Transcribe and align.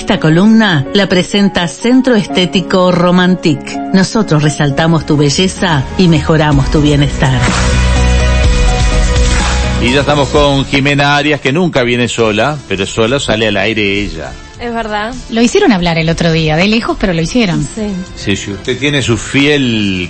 Esta 0.00 0.18
columna 0.18 0.86
la 0.94 1.10
presenta 1.10 1.68
Centro 1.68 2.14
Estético 2.16 2.90
Romantic. 2.90 3.60
Nosotros 3.92 4.42
resaltamos 4.42 5.04
tu 5.04 5.18
belleza 5.18 5.84
y 5.98 6.08
mejoramos 6.08 6.70
tu 6.70 6.80
bienestar. 6.80 7.38
Y 9.82 9.92
ya 9.92 10.00
estamos 10.00 10.30
con 10.30 10.64
Jimena 10.64 11.18
Arias, 11.18 11.42
que 11.42 11.52
nunca 11.52 11.82
viene 11.82 12.08
sola, 12.08 12.56
pero 12.66 12.86
sola 12.86 13.20
sale 13.20 13.46
al 13.48 13.58
aire 13.58 14.00
ella. 14.00 14.32
Es 14.58 14.72
verdad. 14.72 15.14
Lo 15.28 15.42
hicieron 15.42 15.70
hablar 15.70 15.98
el 15.98 16.08
otro 16.08 16.32
día, 16.32 16.56
de 16.56 16.66
lejos, 16.66 16.96
pero 16.98 17.12
lo 17.12 17.20
hicieron. 17.20 17.62
Sí. 17.62 17.92
Sí, 18.16 18.36
sí, 18.36 18.52
usted 18.52 18.78
tiene 18.78 19.02
su 19.02 19.18
fiel 19.18 20.08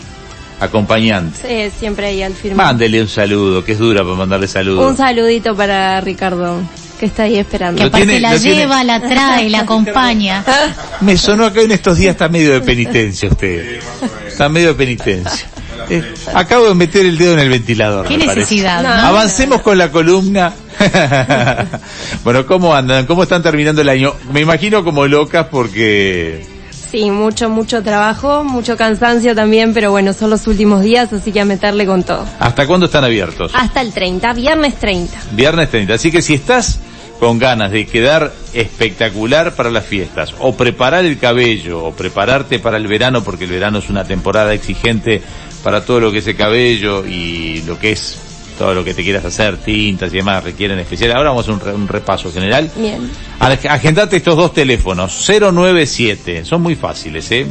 acompañante. 0.60 1.68
Sí, 1.68 1.76
siempre 1.76 2.06
ahí 2.06 2.22
al 2.22 2.34
firme. 2.34 2.54
Mándele 2.54 3.02
un 3.02 3.08
saludo, 3.08 3.64
que 3.64 3.72
es 3.72 3.78
dura 3.80 4.04
para 4.04 4.14
mandarle 4.14 4.46
saludos. 4.46 4.88
Un 4.88 4.96
saludito 4.96 5.56
para 5.56 6.00
Ricardo, 6.00 6.60
que 7.00 7.06
está 7.06 7.22
ahí 7.24 7.38
esperando. 7.38 7.82
Que 7.82 7.90
tiene- 7.90 8.20
la 8.20 8.36
tiene- 8.38 8.56
lleva, 8.56 8.84
la 8.84 9.00
trae, 9.00 9.48
la 9.48 9.60
acompaña. 9.60 10.44
Me 11.00 11.16
sonó 11.16 11.52
que 11.52 11.62
en 11.64 11.72
estos 11.72 11.96
días 11.96 12.12
está 12.12 12.28
medio 12.28 12.52
de 12.52 12.60
penitencia 12.60 13.28
usted. 13.30 13.80
Está 14.28 14.48
medio 14.50 14.68
de 14.68 14.74
penitencia. 14.74 15.48
Eh, 15.88 16.14
acabo 16.34 16.66
de 16.68 16.74
meter 16.74 17.04
el 17.06 17.16
dedo 17.18 17.32
en 17.32 17.40
el 17.40 17.48
ventilador. 17.48 18.06
Qué 18.06 18.16
me 18.18 18.26
necesidad, 18.26 18.82
No. 18.82 18.88
¿no? 18.94 19.02
Avancemos 19.08 19.62
con 19.62 19.76
la 19.78 19.90
columna. 19.90 20.52
bueno, 22.24 22.46
¿cómo 22.46 22.74
andan? 22.74 23.06
¿Cómo 23.06 23.22
están 23.22 23.42
terminando 23.42 23.80
el 23.82 23.88
año? 23.88 24.14
Me 24.32 24.40
imagino 24.40 24.84
como 24.84 25.06
locas 25.06 25.46
porque... 25.50 26.46
Sí, 26.90 27.08
mucho, 27.10 27.48
mucho 27.48 27.82
trabajo, 27.84 28.42
mucho 28.42 28.76
cansancio 28.76 29.34
también, 29.34 29.72
pero 29.72 29.92
bueno, 29.92 30.12
son 30.12 30.30
los 30.30 30.46
últimos 30.48 30.82
días, 30.82 31.12
así 31.12 31.30
que 31.30 31.40
a 31.40 31.44
meterle 31.44 31.86
con 31.86 32.02
todo. 32.02 32.26
¿Hasta 32.40 32.66
cuándo 32.66 32.86
están 32.86 33.04
abiertos? 33.04 33.52
Hasta 33.54 33.80
el 33.80 33.92
30, 33.92 34.32
viernes 34.32 34.74
30. 34.76 35.16
Viernes 35.32 35.70
30. 35.70 35.94
Así 35.94 36.10
que 36.10 36.20
si 36.20 36.34
estás 36.34 36.80
con 37.20 37.38
ganas 37.38 37.70
de 37.70 37.86
quedar 37.86 38.32
espectacular 38.54 39.54
para 39.54 39.70
las 39.70 39.84
fiestas, 39.84 40.34
o 40.40 40.56
preparar 40.56 41.04
el 41.04 41.18
cabello, 41.18 41.84
o 41.84 41.92
prepararte 41.92 42.58
para 42.58 42.78
el 42.78 42.86
verano, 42.88 43.22
porque 43.22 43.44
el 43.44 43.50
verano 43.50 43.78
es 43.78 43.90
una 43.90 44.04
temporada 44.04 44.52
exigente 44.54 45.20
para 45.62 45.84
todo 45.84 46.00
lo 46.00 46.10
que 46.10 46.18
es 46.18 46.26
el 46.26 46.36
cabello 46.36 47.06
y 47.06 47.62
lo 47.66 47.78
que 47.78 47.92
es 47.92 48.18
todo 48.58 48.74
lo 48.74 48.84
que 48.84 48.92
te 48.94 49.02
quieras 49.02 49.24
hacer, 49.24 49.56
tintas 49.58 50.12
y 50.12 50.16
demás 50.16 50.42
requieren 50.44 50.78
especial. 50.78 51.12
Ahora 51.12 51.30
vamos 51.30 51.48
a 51.48 51.52
hacer 51.52 51.62
un, 51.62 51.72
re- 51.72 51.74
un 51.74 51.88
repaso 51.88 52.32
general. 52.32 52.70
Bien. 52.76 53.10
Ag- 53.38 53.68
Agendate 53.70 54.16
estos 54.16 54.36
dos 54.36 54.52
teléfonos, 54.52 55.12
097, 55.28 56.44
son 56.44 56.62
muy 56.62 56.74
fáciles, 56.74 57.30
¿eh? 57.32 57.46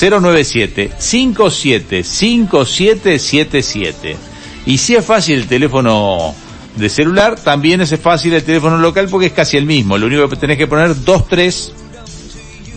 097 0.00 0.90
57 0.98 2.04
5777. 2.04 4.16
Y 4.66 4.78
si 4.78 4.94
es 4.94 5.04
fácil 5.04 5.38
el 5.38 5.46
teléfono 5.46 6.34
de 6.76 6.88
celular, 6.88 7.34
también 7.36 7.80
es 7.80 7.98
fácil 7.98 8.34
el 8.34 8.44
teléfono 8.44 8.78
local 8.78 9.08
porque 9.10 9.26
es 9.26 9.32
casi 9.32 9.56
el 9.56 9.66
mismo. 9.66 9.98
Lo 9.98 10.06
único 10.06 10.28
que 10.28 10.36
tenés 10.36 10.58
que 10.58 10.66
poner 10.66 10.94
23, 10.94 11.72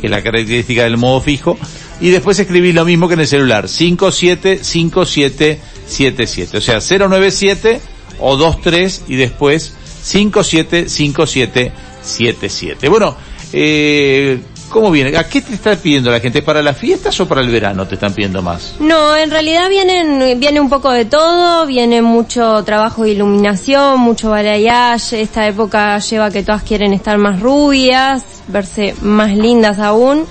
que 0.02 0.08
es 0.08 0.12
la 0.12 0.22
característica 0.22 0.84
del 0.84 0.98
modo 0.98 1.22
fijo, 1.22 1.58
y 2.02 2.10
después 2.10 2.38
escribís 2.40 2.76
lo 2.76 2.84
mismo 2.86 3.08
que 3.08 3.14
en 3.14 3.22
el 3.22 3.28
celular, 3.28 3.68
575777. 3.68 6.58
O 6.58 6.62
sea, 6.62 6.80
097 6.80 7.80
o 8.20 8.38
23 8.38 9.04
y 9.08 9.16
después 9.16 9.74
575777. 10.04 12.90
Bueno, 12.90 13.16
eh, 13.54 14.40
¿cómo 14.74 14.92
viene? 14.92 15.16
¿A 15.16 15.30
qué 15.30 15.42
te 15.42 15.54
está 15.54 15.76
pidiendo 15.76 16.12
la 16.12 16.20
gente? 16.20 16.42
¿Para 16.42 16.62
las 16.62 16.76
fiestas 16.76 17.18
o 17.22 17.28
para 17.28 17.42
el 17.42 17.50
verano 17.50 17.88
te 17.88 17.94
están 17.94 18.14
pidiendo 18.14 18.42
más? 18.42 18.74
No, 18.80 19.16
en 19.16 19.30
realidad 19.30 19.70
vienen, 19.70 20.40
viene 20.40 20.60
un 20.60 20.68
poco 20.68 20.92
de 20.92 21.06
todo, 21.06 21.66
viene 21.68 22.02
mucho 22.02 22.64
trabajo 22.64 23.04
de 23.04 23.12
iluminación, 23.12 24.00
mucho 24.00 24.32
balayage, 24.32 25.22
esta 25.22 25.48
época 25.48 26.00
lleva 26.00 26.32
que 26.32 26.44
todas 26.44 26.64
quieren 26.64 26.92
estar 26.94 27.18
más 27.20 27.40
rubias, 27.40 28.24
verse 28.48 28.96
más 29.02 29.38
lindas 29.38 29.78
aún, 29.80 30.26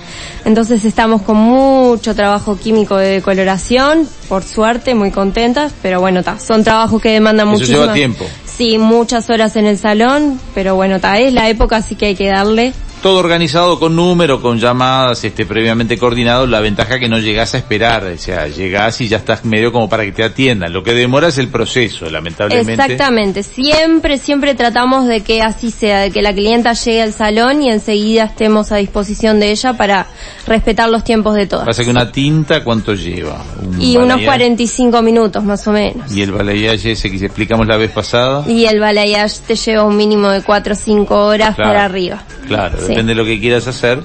entonces 0.45 0.83
estamos 0.83 1.21
con 1.21 1.37
mucho 1.37 2.13
trabajo 2.13 2.57
químico 2.57 2.97
de 2.97 3.07
decoloración, 3.07 4.07
por 4.27 4.43
suerte, 4.43 4.93
muy 4.93 5.11
contentas, 5.11 5.71
pero 5.81 6.01
bueno, 6.01 6.21
ta, 6.21 6.37
son 6.37 6.65
trabajos 6.65 7.01
que 7.01 7.09
demandan 7.09 7.55
lleva 7.55 7.93
tiempo. 7.93 8.25
Sí, 8.45 8.77
muchas 8.77 9.29
horas 9.29 9.55
en 9.55 9.65
el 9.65 9.77
salón, 9.77 10.39
pero 10.53 10.75
bueno, 10.75 10.99
ta, 10.99 11.17
es 11.17 11.33
la 11.33 11.49
época 11.49 11.77
así 11.77 11.95
que 11.95 12.07
hay 12.07 12.15
que 12.15 12.27
darle. 12.27 12.73
Todo 13.03 13.17
organizado 13.19 13.79
con 13.79 13.97
número, 13.97 14.41
con 14.41 14.59
llamadas, 14.59 15.25
este, 15.25 15.45
previamente 15.45 15.97
coordinado, 15.97 16.47
la 16.47 16.61
ventaja 16.61 16.99
que 16.99 17.09
no 17.09 17.19
llegás 17.19 17.53
a 17.53 17.57
esperar, 17.57 18.05
o 18.05 18.17
sea, 18.17 18.47
llegás 18.47 19.01
y 19.01 19.09
ya 19.09 19.17
estás 19.17 19.43
medio 19.43 19.73
como 19.73 19.89
para 19.89 20.05
que 20.05 20.13
te 20.13 20.23
atiendan. 20.23 20.71
Lo 20.71 20.83
que 20.83 20.93
demora 20.93 21.27
es 21.27 21.37
el 21.37 21.49
proceso, 21.49 22.09
lamentablemente. 22.09 22.71
Exactamente, 22.81 23.43
siempre, 23.43 24.17
siempre 24.17 24.55
tratamos 24.55 25.05
de 25.05 25.19
que 25.19 25.41
así 25.41 25.69
sea, 25.69 25.99
de 25.99 26.11
que 26.11 26.21
la 26.21 26.33
clienta 26.33 26.71
llegue 26.71 27.01
al 27.01 27.11
salón 27.11 27.61
y 27.61 27.69
enseguida 27.69 28.23
estemos 28.23 28.71
a 28.71 28.77
disposición 28.77 29.37
de 29.41 29.51
ella 29.51 29.73
para 29.73 30.07
respetar 30.47 30.89
los 30.89 31.03
tiempos 31.03 31.35
de 31.35 31.45
todas. 31.45 31.65
Pasa 31.65 31.83
que 31.83 31.89
una 31.89 32.09
tinta, 32.09 32.63
¿cuánto 32.63 32.93
lleva? 32.93 33.43
Un 33.61 33.81
Y 33.81 33.97
unos 33.97 34.11
balayage. 34.11 34.25
45 34.27 35.01
minutos 35.01 35.43
más 35.43 35.67
o 35.67 35.73
menos. 35.73 36.09
Y 36.15 36.21
el 36.21 36.31
balayage 36.31 36.93
ese 36.93 37.11
que 37.11 37.17
explicamos 37.17 37.67
la 37.67 37.75
vez 37.75 37.91
pasada. 37.91 38.49
Y 38.49 38.63
el 38.63 38.79
balayage 38.79 39.41
te 39.45 39.55
lleva 39.57 39.83
un 39.83 39.97
mínimo 39.97 40.29
de 40.29 40.41
4 40.41 40.71
o 40.71 40.77
5 40.77 41.25
horas 41.25 41.55
Claro. 41.55 41.69
para 41.69 41.83
arriba. 41.83 42.23
Claro, 42.47 42.77
Sí. 42.79 42.87
depende 42.89 43.11
de 43.13 43.15
lo 43.15 43.25
que 43.25 43.39
quieras 43.39 43.67
hacer. 43.67 43.99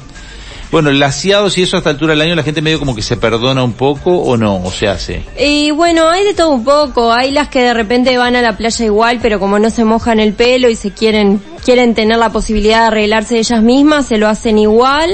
Bueno, 0.70 0.90
el 0.90 0.98
laseado, 0.98 1.48
si 1.48 1.62
eso 1.62 1.76
a 1.76 1.78
esta 1.78 1.88
altura 1.88 2.12
del 2.12 2.20
año 2.20 2.34
la 2.34 2.42
gente 2.42 2.60
medio 2.60 2.78
como 2.78 2.94
que 2.94 3.00
se 3.00 3.16
perdona 3.16 3.64
un 3.64 3.72
poco 3.72 4.10
o 4.18 4.36
no, 4.36 4.62
o 4.62 4.70
se 4.70 4.86
hace. 4.86 5.22
Y 5.40 5.70
bueno, 5.70 6.10
hay 6.10 6.24
de 6.24 6.34
todo 6.34 6.50
un 6.50 6.62
poco. 6.62 7.10
Hay 7.10 7.30
las 7.30 7.48
que 7.48 7.62
de 7.62 7.72
repente 7.72 8.18
van 8.18 8.36
a 8.36 8.42
la 8.42 8.54
playa 8.56 8.84
igual, 8.84 9.18
pero 9.22 9.40
como 9.40 9.58
no 9.58 9.70
se 9.70 9.84
mojan 9.84 10.20
el 10.20 10.34
pelo 10.34 10.68
y 10.68 10.76
se 10.76 10.90
quieren, 10.90 11.40
quieren 11.64 11.94
tener 11.94 12.18
la 12.18 12.28
posibilidad 12.30 12.80
de 12.82 12.86
arreglarse 12.88 13.38
ellas 13.38 13.62
mismas, 13.62 14.06
se 14.08 14.18
lo 14.18 14.28
hacen 14.28 14.58
igual. 14.58 15.10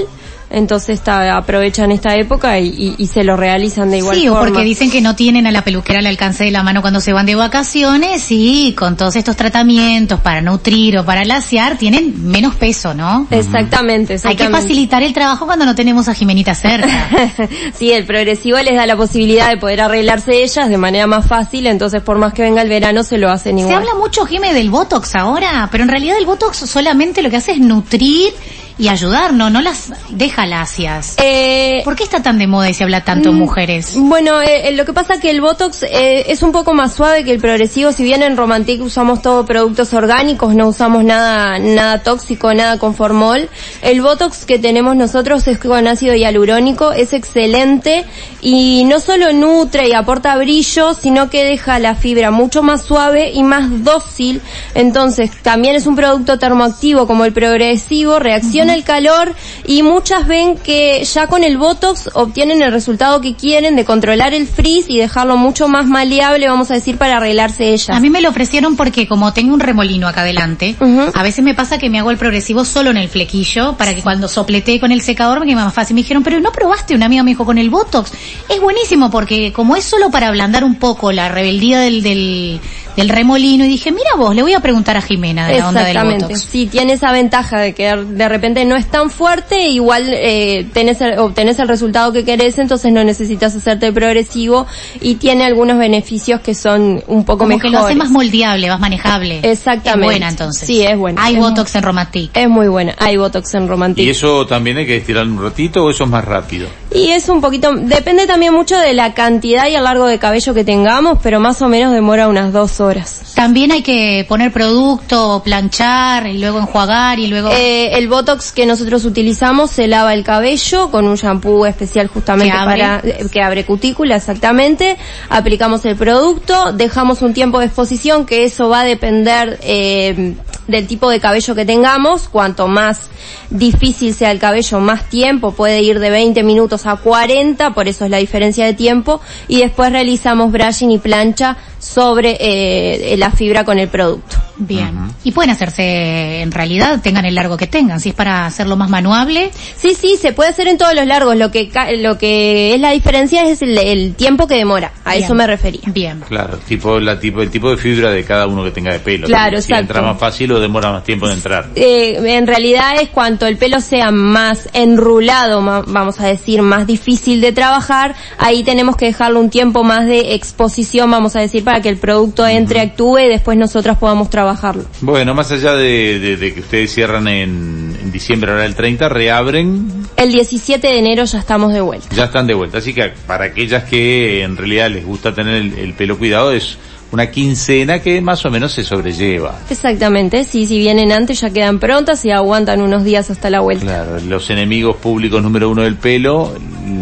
Entonces 0.55 1.01
ta- 1.01 1.37
aprovechan 1.37 1.91
esta 1.93 2.17
época 2.17 2.59
y, 2.61 2.69
y- 2.69 2.95
y 2.99 3.07
se 3.09 3.25
lo 3.25 3.37
realizan 3.37 3.91
de 3.91 3.99
igual 3.99 4.17
Sí, 4.17 4.29
forma. 4.29 4.41
porque 4.47 4.63
dicen 4.63 4.91
que 4.91 5.01
no 5.01 5.17
tienen 5.17 5.47
a 5.47 5.51
la 5.53 5.63
peluquera 5.65 5.99
al 5.99 6.07
alcance 6.07 6.45
de 6.45 6.51
la 6.51 6.63
mano 6.63 6.81
cuando 6.81 7.01
se 7.01 7.13
van 7.13 7.27
de 7.27 7.35
vacaciones 7.35 8.27
y 8.31 8.73
con 8.75 8.97
todos 8.97 9.17
estos 9.17 9.37
tratamientos 9.37 10.21
para 10.21 10.41
nutrir 10.41 10.99
o 10.99 11.05
para 11.05 11.25
lasear 11.25 11.77
tienen 11.77 12.31
menos 12.31 12.55
peso, 12.55 12.95
¿no? 12.95 13.27
Exactamente, 13.31 14.13
Hay 14.15 14.19
que 14.21 14.29
exactamente. 14.29 14.63
facilitar 14.63 15.03
el 15.03 15.13
trabajo 15.13 15.47
cuando 15.47 15.65
no 15.65 15.75
tenemos 15.75 16.09
a 16.09 16.15
Jimenita 16.15 16.55
cerca. 16.55 16.89
sí, 17.75 17.91
el 17.93 18.05
progresivo 18.05 18.59
les 18.59 18.77
da 18.77 18.87
la 18.87 18.97
posibilidad 18.97 19.49
de 19.51 19.57
poder 19.57 19.81
arreglarse 19.81 20.43
ellas 20.43 20.69
de 20.69 20.79
manera 20.79 21.07
más 21.07 21.27
fácil, 21.27 21.67
entonces 21.67 22.01
por 22.03 22.19
más 22.19 22.33
que 22.33 22.43
venga 22.43 22.63
el 22.63 22.69
verano 22.69 23.03
se 23.03 23.19
lo 23.19 23.31
hacen 23.31 23.57
Se 23.57 23.63
igual. 23.63 23.77
habla 23.79 23.95
mucho, 23.97 24.25
Jime, 24.27 24.55
del 24.55 24.71
Botox 24.71 25.15
ahora, 25.17 25.69
pero 25.73 25.83
en 25.85 25.89
realidad 25.91 26.17
el 26.19 26.27
Botox 26.27 26.59
solamente 26.59 27.23
lo 27.23 27.31
que 27.31 27.37
hace 27.37 27.53
es 27.53 27.61
nutrir 27.61 28.33
y 28.77 28.89
ayudar, 28.89 29.33
no, 29.33 29.51
no 29.51 29.61
las 29.61 29.93
deja 30.11 30.47
lacias. 30.47 31.15
Eh, 31.23 31.83
¿Por 31.85 31.95
qué 31.95 32.03
está 32.03 32.23
tan 32.23 32.39
de 32.39 32.49
moda 32.49 32.69
y 32.69 32.75
se 32.75 32.83
habla 32.83 33.03
tanto 33.05 33.29
en 33.29 33.37
mujeres? 33.37 33.93
Bueno, 33.97 34.43
eh, 34.43 34.69
eh, 34.69 34.73
lo 34.73 34.85
que 34.85 34.93
pasa 34.93 35.21
que 35.21 35.31
el 35.31 35.41
Botox 35.41 35.85
eh, 35.85 36.25
es 36.33 36.43
un 36.43 36.51
poco 36.51 36.75
más 36.75 36.93
suave 36.93 37.23
que 37.23 37.31
el 37.31 37.41
progresivo, 37.41 37.93
si 37.93 38.03
bien 38.03 38.23
en 38.25 38.37
Romantic 38.37 38.83
usamos 38.83 39.23
todo 39.23 39.47
productos 39.47 39.95
orgánicos, 39.95 40.57
no 40.57 40.67
usamos 40.69 41.05
nada, 41.05 41.59
nada 41.61 42.03
tóxico, 42.03 42.53
nada 42.53 42.79
con 42.79 42.97
formol, 42.97 43.49
el 43.83 44.01
Botox 44.01 44.45
que 44.45 44.59
tenemos 44.59 44.97
nosotros 44.97 45.47
es 45.47 45.59
con 45.59 45.87
ácido 45.87 46.17
hialurónico, 46.17 46.93
es 46.93 47.13
excelente 47.13 48.05
y 48.41 48.85
no 48.85 48.99
solo 48.99 49.33
nutre 49.33 49.89
y 49.89 49.93
aporta 49.93 50.37
brillo, 50.37 50.95
sino 50.95 51.31
que 51.31 51.45
deja 51.45 51.79
la 51.79 51.95
fibra 51.95 52.33
mucho 52.33 52.65
más 52.65 52.83
suave 52.83 53.31
y 53.31 53.45
más 53.45 53.85
dócil, 53.85 54.43
entonces 54.75 55.31
también 55.43 55.77
es 55.77 55.87
un 55.87 55.95
producto 55.95 56.41
termoactivo 56.41 57.07
como 57.07 57.25
el 57.25 57.33
progresivo, 57.33 58.19
reacciona 58.19 58.64
el 58.71 58.85
calor 58.85 59.35
y 59.67 59.83
muchas 59.83 60.27
ven 60.27 60.57
que 60.57 61.05
ya 61.05 61.27
con 61.27 61.45
el 61.45 61.57
Botox 61.59 62.11
obtienen 62.15 62.63
el 62.63 62.73
resultado 62.73 63.21
que 63.21 63.35
quieren 63.35 63.77
de 63.77 63.85
controlar 63.85 64.35
el 64.35 64.47
frizz 64.47 64.87
y 64.89 64.99
dejarlo 64.99 65.37
mucho 65.37 65.69
más 65.69 65.87
maleable, 65.87 66.49
vamos 66.49 66.71
a 66.71 66.75
decir, 66.75 66.97
para 66.99 67.17
arreglarse 67.19 67.73
ellas. 67.73 67.91
A 67.97 68.01
mí 68.01 68.11
me 68.11 68.21
lo 68.21 68.29
ofrecieron 68.31 68.77
porque 68.77 69.07
como 69.09 69.33
tengo 69.33 69.55
un 69.55 69.61
remolino 69.61 70.09
acá 70.09 70.23
adelante, 70.23 70.77
Ujú. 70.81 71.11
a 71.15 71.23
veces 71.23 71.45
me 71.45 71.55
pasa 71.55 71.79
que 71.79 71.91
me 71.91 71.99
hago 71.99 72.11
el 72.11 72.17
progresivo 72.19 72.65
solo 72.65 72.91
en 72.91 72.97
el 72.97 73.09
flequillo 73.09 73.77
para 73.77 73.95
que 73.95 74.03
cuando 74.03 74.29
sopleté 74.29 74.81
con 74.81 74.93
el 74.93 75.01
secador 75.03 75.41
me 75.41 75.47
quede 75.47 75.57
más 75.57 75.75
fácil. 75.75 75.95
Me 75.95 76.03
dijeron, 76.03 76.23
pero 76.23 76.41
no 76.41 76.53
probaste, 76.53 76.95
una 76.95 77.07
amiga 77.07 77.23
me 77.23 77.31
dijo, 77.33 77.45
con 77.45 77.59
el 77.59 77.71
Botox. 77.71 78.13
Es 78.49 78.61
buenísimo 78.61 79.11
porque 79.11 79.53
como 79.53 79.77
es 79.77 79.85
solo 79.85 80.11
para 80.11 80.29
ablandar 80.29 80.65
un 80.65 80.77
poco 80.77 81.13
la 81.13 81.29
rebeldía 81.29 81.81
del, 81.81 82.03
del, 82.03 82.61
del 82.97 83.09
remolino 83.09 83.65
y 83.65 83.69
dije, 83.69 83.91
mira 83.93 84.11
vos, 84.17 84.35
le 84.35 84.43
voy 84.43 84.55
a 84.55 84.61
preguntar 84.61 84.97
a 84.97 85.03
Jimena 85.03 85.47
de 85.49 85.59
la 85.59 85.69
onda 85.69 85.81
del 85.81 85.89
Exactamente. 85.97 86.25
Botox. 86.27 86.41
Sí, 86.51 86.67
tiene 86.67 86.93
esa 86.95 87.13
ventaja 87.13 87.59
de 87.61 87.75
que 87.75 87.95
de 87.97 88.29
repente 88.29 88.65
no 88.65 88.77
es 88.77 88.87
tan 88.87 89.11
fuerte, 89.11 89.69
igual 89.69 90.05
eh, 90.13 90.67
tenés 90.73 91.01
el- 91.01 91.19
obtenés 91.19 91.59
el 91.59 91.69
resultado 91.69 92.13
que 92.13 92.25
querés, 92.25 92.59
entonces 92.59 92.93
no 92.93 93.03
necesitas 93.05 93.55
hacerte 93.55 93.93
progresivo 93.93 94.67
y 95.01 95.17
tiene 95.17 95.45
algunos 95.45 95.79
beneficios 95.79 96.41
que 96.41 96.55
son 96.55 97.03
un 97.07 97.25
poco 97.25 97.39
Como 97.39 97.49
mejores. 97.49 97.71
que 97.73 97.77
lo 97.77 97.85
hace 97.85 97.95
más 97.95 98.11
moldeable, 98.11 98.69
más 98.69 98.81
manejable. 98.81 99.41
Exactamente. 99.43 100.05
Es 100.07 100.11
buena 100.13 100.29
entonces. 100.29 100.67
Sí, 100.67 100.83
es 100.83 100.97
buena. 100.97 101.23
Hay 101.25 101.35
Es 101.35 101.41
Botox 101.41 101.75
en 101.75 101.83
Romantic. 101.83 102.31
Es 102.37 102.49
muy 102.49 102.69
buena. 102.69 102.95
Hay 102.99 103.17
Botox 103.17 103.55
en 103.55 103.69
Romantic. 103.69 104.05
¿Y 104.07 104.11
eso 104.11 104.47
también 104.47 104.77
hay 104.79 104.87
que 104.87 104.97
estirar 104.97 105.27
un 105.27 105.43
ratito 105.43 105.85
o 105.85 105.91
eso 105.91 106.05
es 106.05 106.11
más 106.11 106.25
rápido? 106.25 106.69
Y 106.95 107.11
es 107.11 107.29
un 107.29 107.41
poquito, 107.41 107.75
depende 107.75 108.25
también 108.29 108.55
mucho 108.55 108.79
de 108.79 108.95
la 108.95 109.15
cantidad 109.15 109.67
y 109.67 109.75
el 109.75 109.83
largo 109.83 110.07
de 110.07 110.21
cabello 110.21 110.55
que 110.55 110.63
tengamos, 110.63 111.19
pero 111.21 111.41
más 111.41 111.61
o 111.61 111.69
menos 111.69 111.93
demora 111.93 112.29
unas 112.29 112.53
dos 112.53 112.79
horas. 112.79 113.33
También 113.35 113.73
hay 113.73 113.83
que 113.83 114.25
poner 114.29 114.53
producto, 114.53 115.43
planchar 115.45 116.29
y 116.29 116.39
luego 116.39 116.61
enjuagar 116.61 117.19
y 117.19 117.27
luego... 117.27 117.51
Eh, 117.51 117.99
el 117.99 118.07
Botox 118.07 118.53
que 118.53 118.65
nosotros 118.65 119.05
utilizamos 119.07 119.73
se 119.73 119.89
lava 119.89 120.15
el 120.15 120.23
cabello 120.23 120.93
con 120.93 121.09
un 121.09 121.17
shampoo 121.17 121.67
especial 121.67 122.07
justamente 122.07 122.57
Que 122.57 122.65
para, 122.65 123.01
eh, 123.03 123.27
que 123.29 123.43
abre 123.43 123.65
cutícula 123.65 124.15
exactamente. 124.15 124.97
Aplicamos 125.31 125.85
el 125.87 125.97
producto, 125.97 126.73
dejamos 126.73 127.23
un 127.23 127.35
tiempo 127.35 127.59
de 127.59 127.67
exposición 127.67 128.25
que 128.25 128.45
eso 128.45 128.69
va 128.69 128.83
a 128.83 128.85
depender 128.85 129.59
eh, 129.63 130.37
del 130.67 130.87
tipo 130.87 131.11
de 131.11 131.21
cabello 131.21 131.55
que 131.55 131.65
tengamos. 131.65 132.29
Cuanto 132.29 132.69
más 132.69 133.11
difícil 133.51 134.15
sea 134.15 134.31
el 134.31 134.39
cabello, 134.39 134.81
más 134.81 135.09
tiempo, 135.09 135.53
puede 135.53 135.83
ir 135.83 135.99
de 135.99 136.11
20 136.11 136.43
minutos 136.43 136.87
a 136.87 136.97
40, 136.97 137.75
por 137.75 137.89
eso 137.89 138.05
es 138.05 138.11
la 138.11 138.19
diferencia 138.19 138.67
de 138.67 138.75
tiempo. 138.75 139.21
Y 139.49 139.59
después 139.59 139.93
realizamos 139.93 140.53
brushing 140.53 140.91
y 140.91 140.99
plancha 140.99 141.57
sobre 141.79 142.37
eh, 142.41 143.17
la 143.17 143.31
fibra 143.31 143.65
con 143.65 143.79
el 143.79 143.89
producto. 143.89 144.44
Bien. 144.57 145.11
Y 145.25 145.33
pueden 145.33 145.51
hacerse, 145.51 146.41
en 146.43 146.53
realidad, 146.53 147.01
tengan 147.03 147.25
el 147.25 147.35
largo 147.35 147.57
que 147.57 147.67
tengan. 147.67 148.01
Si 148.01 148.11
es 148.11 148.15
para 148.15 148.47
hacerlo 148.47 148.77
más 148.77 148.89
manuable, 148.89 149.51
Sí, 149.77 149.95
sí, 149.95 150.17
se 150.17 150.33
puede 150.33 150.51
hacer 150.51 150.69
en 150.69 150.79
todos 150.79 150.95
los 150.95 151.07
largos. 151.07 151.37
Lo 151.37 151.51
que 151.51 151.71
lo 151.99 152.19
que 152.19 152.75
es 152.75 152.81
la 152.81 152.91
diferencia 152.93 153.45
es 153.45 153.63
el, 153.63 153.77
el 153.77 154.15
tiempo 154.15 154.47
que 154.47 154.55
demora. 154.57 154.93
A 155.05 155.13
Bien. 155.13 155.25
eso 155.25 155.35
me 155.35 155.47
refería. 155.47 155.83
bien. 155.87 156.21
Claro, 156.29 156.59
tipo, 156.59 156.99
la, 156.99 157.19
tipo, 157.19 157.43
el 157.43 157.51
tipo 157.51 157.71
de 157.71 157.77
fibra 157.77 158.11
de 158.11 158.25
cada 158.25 158.47
uno 158.47 158.65
que 158.65 158.71
tenga 158.71 158.93
de 158.93 159.01
pelo. 159.01 159.27
Claro, 159.27 159.61
si 159.61 159.73
entra 159.75 160.01
más 160.03 160.19
fácil 160.19 160.53
o 160.53 160.61
demora 160.61 160.93
más 160.93 161.05
tiempo 161.05 161.27
en 161.27 161.35
entrar. 161.35 161.69
Eh, 161.75 162.19
en 162.25 162.47
realidad 162.47 163.01
es 163.01 163.09
cuanto 163.11 163.47
el 163.47 163.57
pelo 163.57 163.81
sea 163.81 164.11
más 164.11 164.69
enrulado, 164.73 165.63
vamos 165.63 166.21
a 166.21 166.27
decir, 166.27 166.63
más 166.63 166.87
difícil 166.87 167.41
de 167.41 167.53
trabajar, 167.53 168.15
ahí 168.39 168.63
tenemos 168.65 168.97
que 168.97 169.07
dejarle 169.07 169.39
un 169.39 169.51
tiempo 169.51 169.85
más 169.85 170.07
de 170.07 170.35
exposición, 170.35 171.11
vamos 171.11 171.37
a 171.37 171.41
decir, 171.41 171.65
para 171.65 171.81
que 171.81 171.89
el 171.89 171.99
producto 171.99 172.47
entre, 172.47 172.81
actúe 172.81 173.19
y 173.19 173.29
después 173.29 173.59
nosotros 173.59 173.99
podamos 173.99 174.31
trabajarlo. 174.45 174.85
Bueno, 175.01 175.35
más 175.35 175.51
allá 175.51 175.75
de, 175.75 176.19
de- 176.19 176.37
de 176.37 176.55
que 176.55 176.61
ustedes 176.61 176.93
cierran 176.93 177.27
en, 177.29 177.97
en 178.03 178.13
diciembre, 178.13 178.51
ahora 178.53 178.67
el 178.67 178.75
30, 178.75 179.09
reabren, 179.09 179.89
El 180.17 180.33
17 180.33 180.87
de 180.87 180.99
enero 180.99 181.25
ya 181.25 181.39
estamos 181.39 181.73
de 181.73 181.81
vuelta. 181.81 182.09
ya 182.15 182.25
están 182.25 182.47
de 182.47 182.55
vuelta. 182.55 182.79
Así 182.79 182.93
que 182.93 183.13
para 183.27 183.47
aquellas 183.47 183.85
que 183.85 184.43
en 184.43 184.57
realidad 184.57 184.91
les 184.91 185.05
gusta 185.05 185.35
tener 185.35 185.55
el, 185.55 185.79
el 185.79 185.95
pelo 185.95 186.19
cuidado, 186.19 186.53
es 186.53 186.77
una 187.13 187.31
quincena 187.31 188.01
que 188.01 188.21
más 188.21 188.45
o 188.45 188.51
menos 188.51 188.73
se 188.73 188.83
sobrelleva. 188.83 189.57
Exactamente, 189.71 190.43
sí, 190.45 190.67
si 190.67 190.79
vienen 190.79 191.13
antes 191.13 191.41
ya 191.41 191.51
quedan 191.51 191.79
prontas 191.79 192.25
y 192.25 192.31
aguantan 192.33 192.83
unos 192.83 193.05
días 193.05 193.31
hasta 193.31 193.51
la 193.51 193.61
vuelta. 193.61 193.85
Claro, 193.85 194.19
los 194.29 194.51
enemigos 194.51 194.97
públicos 194.97 195.41
número 195.43 195.71
uno 195.71 195.83
del 195.83 195.95
pelo, 195.97 196.53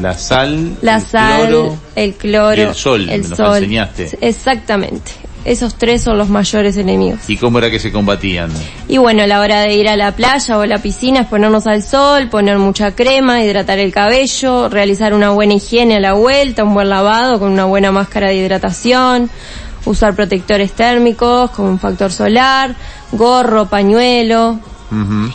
la 0.03 0.13
sal, 0.15 0.77
La 0.83 0.97
el 0.97 1.03
sal, 1.03 1.49
cloro, 1.49 1.77
el 1.97 2.13
cloro, 2.15 2.57
y 2.57 2.61
el 2.61 2.75
sol, 2.75 3.09
el 3.09 3.29
nos 3.29 3.37
sol. 3.39 3.57
enseñaste. 3.57 4.19
Exactamente. 4.21 5.13
Esos 5.45 5.75
tres 5.75 6.03
son 6.03 6.19
los 6.19 6.29
mayores 6.29 6.77
enemigos. 6.77 7.29
¿Y 7.29 7.37
cómo 7.37 7.59
era 7.59 7.71
que 7.71 7.79
se 7.79 7.91
combatían? 7.91 8.51
Y 8.89 8.99
bueno, 8.99 9.25
a 9.25 9.27
la 9.27 9.41
hora 9.41 9.61
de 9.61 9.75
ir 9.75 9.89
a 9.89 9.97
la 9.97 10.13
playa 10.13 10.59
o 10.59 10.61
a 10.61 10.67
la 10.67 10.79
piscina 10.79 11.21
es 11.21 11.27
ponernos 11.27 11.67
al 11.67 11.83
sol, 11.83 12.29
poner 12.29 12.59
mucha 12.59 12.95
crema, 12.95 13.43
hidratar 13.43 13.79
el 13.79 13.93
cabello, 13.93 14.69
realizar 14.69 15.15
una 15.15 15.31
buena 15.31 15.55
higiene 15.55 15.97
a 15.97 16.01
la 16.01 16.13
vuelta, 16.13 16.65
un 16.65 16.75
buen 16.75 16.89
lavado 16.89 17.41
con 17.41 17.51
una 17.51 17.65
buena 17.65 17.91
máscara 17.91 18.29
de 18.29 18.37
hidratación, 18.37 19.31
usar 19.85 20.15
protectores 20.15 20.73
térmicos 20.73 21.51
con 21.51 21.67
un 21.67 21.79
factor 21.79 22.13
solar, 22.13 22.75
gorro, 23.11 23.67
pañuelo. 23.67 24.61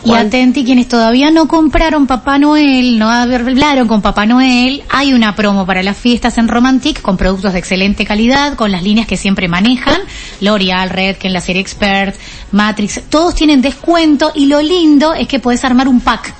Y 0.04 0.12
atenti 0.12 0.64
quienes 0.64 0.88
todavía 0.88 1.30
no 1.30 1.48
compraron 1.48 2.06
Papá 2.06 2.38
Noel, 2.38 2.98
no 2.98 3.10
hablaron 3.10 3.88
con 3.88 4.02
Papá 4.02 4.24
Noel, 4.24 4.82
hay 4.88 5.12
una 5.12 5.34
promo 5.34 5.66
para 5.66 5.82
las 5.82 5.96
fiestas 5.96 6.38
en 6.38 6.48
Romantic 6.48 7.02
con 7.02 7.16
productos 7.16 7.52
de 7.52 7.58
excelente 7.58 8.04
calidad, 8.04 8.54
con 8.54 8.70
las 8.70 8.82
líneas 8.82 9.06
que 9.06 9.16
siempre 9.16 9.48
manejan, 9.48 10.00
L'Oreal, 10.40 10.90
Redken, 10.90 11.32
la 11.32 11.40
serie 11.40 11.60
Expert, 11.60 12.16
Matrix, 12.52 13.02
todos 13.08 13.34
tienen 13.34 13.60
descuento 13.60 14.32
y 14.34 14.46
lo 14.46 14.62
lindo 14.62 15.12
es 15.12 15.26
que 15.26 15.40
puedes 15.40 15.64
armar 15.64 15.88
un 15.88 16.00
pack. 16.00 16.34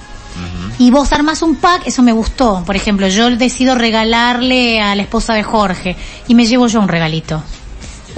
Y 0.78 0.92
vos 0.92 1.12
armas 1.12 1.42
un 1.42 1.56
pack, 1.56 1.88
eso 1.88 2.02
me 2.02 2.12
gustó. 2.12 2.62
Por 2.64 2.76
ejemplo, 2.76 3.08
yo 3.08 3.28
decido 3.30 3.74
regalarle 3.74 4.80
a 4.80 4.94
la 4.94 5.02
esposa 5.02 5.34
de 5.34 5.42
Jorge 5.42 5.96
y 6.28 6.36
me 6.36 6.46
llevo 6.46 6.68
yo 6.68 6.78
un 6.78 6.86
regalito. 6.86 7.42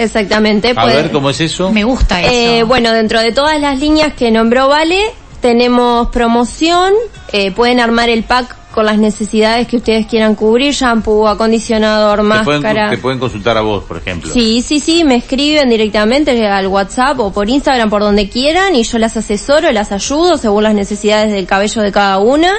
Exactamente. 0.03 0.71
A 0.75 0.81
puede- 0.81 0.95
ver 0.95 1.11
cómo 1.11 1.29
es 1.29 1.39
eso. 1.41 1.71
Me 1.71 1.83
gusta 1.83 2.21
eso. 2.21 2.31
Eh, 2.31 2.63
bueno, 2.63 2.91
dentro 2.91 3.19
de 3.21 3.31
todas 3.31 3.59
las 3.59 3.79
líneas 3.79 4.13
que 4.13 4.31
nombró 4.31 4.67
Vale, 4.67 5.01
tenemos 5.41 6.09
promoción, 6.09 6.93
eh, 7.31 7.51
pueden 7.51 7.79
armar 7.79 8.09
el 8.09 8.23
pack 8.23 8.57
con 8.71 8.85
las 8.85 8.97
necesidades 8.97 9.67
que 9.67 9.75
ustedes 9.77 10.05
quieran 10.07 10.33
cubrir, 10.33 10.73
shampoo, 10.73 11.27
acondicionador, 11.27 12.19
te, 12.21 12.43
pueden, 12.43 12.61
máscara. 12.61 12.89
te 12.89 12.97
pueden 12.99 13.19
consultar 13.19 13.57
a 13.57 13.61
vos, 13.61 13.83
por 13.83 13.97
ejemplo. 13.97 14.31
Sí, 14.31 14.61
sí, 14.65 14.79
sí, 14.79 15.03
me 15.03 15.15
escriben 15.15 15.69
directamente 15.69 16.47
al 16.47 16.67
WhatsApp 16.67 17.19
o 17.19 17.33
por 17.33 17.49
Instagram, 17.49 17.89
por 17.89 18.01
donde 18.01 18.29
quieran, 18.29 18.73
y 18.75 18.83
yo 18.83 18.97
las 18.97 19.17
asesoro, 19.17 19.69
las 19.73 19.91
ayudo 19.91 20.37
según 20.37 20.63
las 20.63 20.73
necesidades 20.73 21.33
del 21.33 21.45
cabello 21.47 21.81
de 21.81 21.91
cada 21.91 22.19
una, 22.19 22.53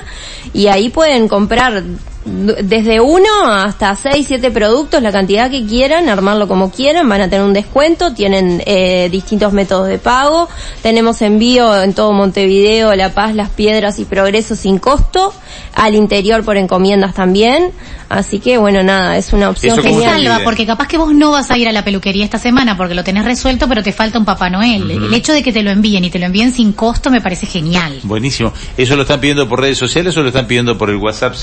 y 0.52 0.66
ahí 0.66 0.90
pueden 0.90 1.28
comprar 1.28 1.82
desde 2.24 3.00
uno 3.00 3.28
hasta 3.46 3.96
seis, 3.96 4.26
siete 4.28 4.50
productos, 4.50 5.02
la 5.02 5.10
cantidad 5.10 5.50
que 5.50 5.64
quieran, 5.66 6.08
armarlo 6.08 6.46
como 6.46 6.70
quieran, 6.70 7.08
van 7.08 7.22
a 7.22 7.28
tener 7.28 7.44
un 7.44 7.52
descuento, 7.52 8.14
tienen 8.14 8.62
eh, 8.64 9.08
distintos 9.10 9.52
métodos 9.52 9.88
de 9.88 9.98
pago, 9.98 10.48
tenemos 10.82 11.20
envío 11.22 11.82
en 11.82 11.94
todo 11.94 12.12
Montevideo, 12.12 12.94
La 12.94 13.10
Paz, 13.10 13.34
Las 13.34 13.50
Piedras 13.50 13.98
y 13.98 14.04
Progreso 14.04 14.54
sin 14.54 14.78
costo, 14.78 15.34
al 15.74 15.94
interior 15.94 16.44
por 16.44 16.56
encomiendas 16.56 17.14
también, 17.14 17.72
así 18.08 18.38
que 18.38 18.58
bueno, 18.58 18.82
nada, 18.82 19.16
es 19.16 19.32
una 19.32 19.50
opción 19.50 19.74
Eso 19.78 19.82
Te 19.82 19.88
genial. 19.88 20.20
se 20.20 20.26
salva, 20.26 20.44
porque 20.44 20.64
capaz 20.64 20.86
que 20.86 20.98
vos 20.98 21.12
no 21.14 21.32
vas 21.32 21.50
a 21.50 21.58
ir 21.58 21.68
a 21.68 21.72
la 21.72 21.84
peluquería 21.84 22.24
esta 22.24 22.38
semana 22.38 22.76
porque 22.76 22.94
lo 22.94 23.02
tenés 23.02 23.24
resuelto, 23.24 23.68
pero 23.68 23.82
te 23.82 23.92
falta 23.92 24.18
un 24.18 24.24
Papá 24.24 24.48
Noel. 24.48 24.90
El 24.90 25.12
hecho 25.12 25.32
de 25.32 25.42
que 25.42 25.52
te 25.52 25.62
lo 25.62 25.70
envíen 25.70 26.04
y 26.04 26.10
te 26.10 26.18
lo 26.18 26.26
envíen 26.26 26.52
sin 26.52 26.72
costo 26.72 27.10
me 27.10 27.20
parece 27.20 27.46
genial. 27.46 27.98
Buenísimo. 28.04 28.52
¿Eso 28.76 28.94
lo 28.94 29.02
están 29.02 29.20
pidiendo 29.20 29.48
por 29.48 29.60
redes 29.60 29.78
sociales 29.78 30.16
o 30.16 30.20
lo 30.20 30.28
están 30.28 30.46
pidiendo 30.46 30.78
por 30.78 30.90
el 30.90 30.96
WhatsApp 30.96 31.34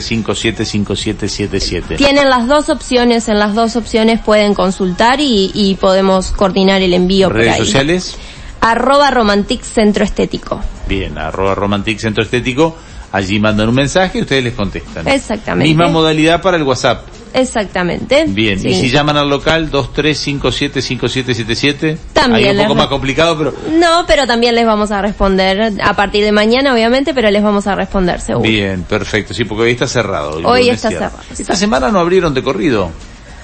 097575777? 0.00 1.96
Tienen 1.96 2.28
las 2.28 2.46
dos 2.48 2.68
opciones, 2.68 3.28
en 3.28 3.38
las 3.38 3.54
dos 3.54 3.76
opciones 3.76 4.20
pueden 4.20 4.54
consultar 4.54 5.20
y, 5.20 5.50
y 5.54 5.74
podemos 5.76 6.30
coordinar 6.32 6.82
el 6.82 6.92
envío 6.94 7.28
por 7.28 7.36
¿Redes 7.36 7.54
ahí. 7.54 7.58
sociales? 7.60 8.16
Arroba 8.60 9.10
Romantic 9.10 9.62
Centro 9.62 10.04
Estético. 10.04 10.60
Bien, 10.88 11.16
arroba 11.18 11.54
Romantic 11.54 11.98
Centro 11.98 12.22
Estético. 12.24 12.76
Allí 13.12 13.38
mandan 13.38 13.68
un 13.68 13.74
mensaje 13.74 14.18
y 14.18 14.22
ustedes 14.22 14.44
les 14.44 14.54
contestan. 14.54 15.06
Exactamente. 15.08 15.68
Misma 15.68 15.88
modalidad 15.88 16.42
para 16.42 16.56
el 16.56 16.64
WhatsApp. 16.64 17.06
Exactamente. 17.36 18.24
Bien, 18.28 18.58
Sí. 18.58 18.68
y 18.68 18.74
si 18.74 18.88
llaman 18.90 19.16
al 19.18 19.28
local 19.28 19.70
23575777, 19.70 21.96
También 22.12 22.48
ahí 22.50 22.56
un 22.58 22.62
poco 22.64 22.74
más 22.74 22.86
complicado, 22.88 23.36
pero 23.38 23.54
No, 23.78 24.04
pero 24.06 24.26
también 24.26 24.54
les 24.54 24.66
vamos 24.66 24.90
a 24.90 25.00
responder 25.02 25.74
a 25.82 25.94
partir 25.94 26.24
de 26.24 26.32
mañana, 26.32 26.72
obviamente, 26.72 27.12
pero 27.14 27.30
les 27.30 27.42
vamos 27.42 27.66
a 27.66 27.74
responder 27.74 28.20
seguro. 28.20 28.48
bien, 28.48 28.82
perfecto. 28.84 29.34
Sí, 29.34 29.44
porque 29.44 29.64
hoy 29.64 29.72
está 29.72 29.86
cerrado. 29.86 30.40
Hoy 30.48 30.68
está 30.70 30.88
cierra. 30.88 31.10
cerrado, 31.10 31.26
Esta 31.38 31.56
semana 31.56 31.90
no 31.90 31.98
abrieron 32.00 32.32
de 32.34 32.42
corrido. 32.42 32.90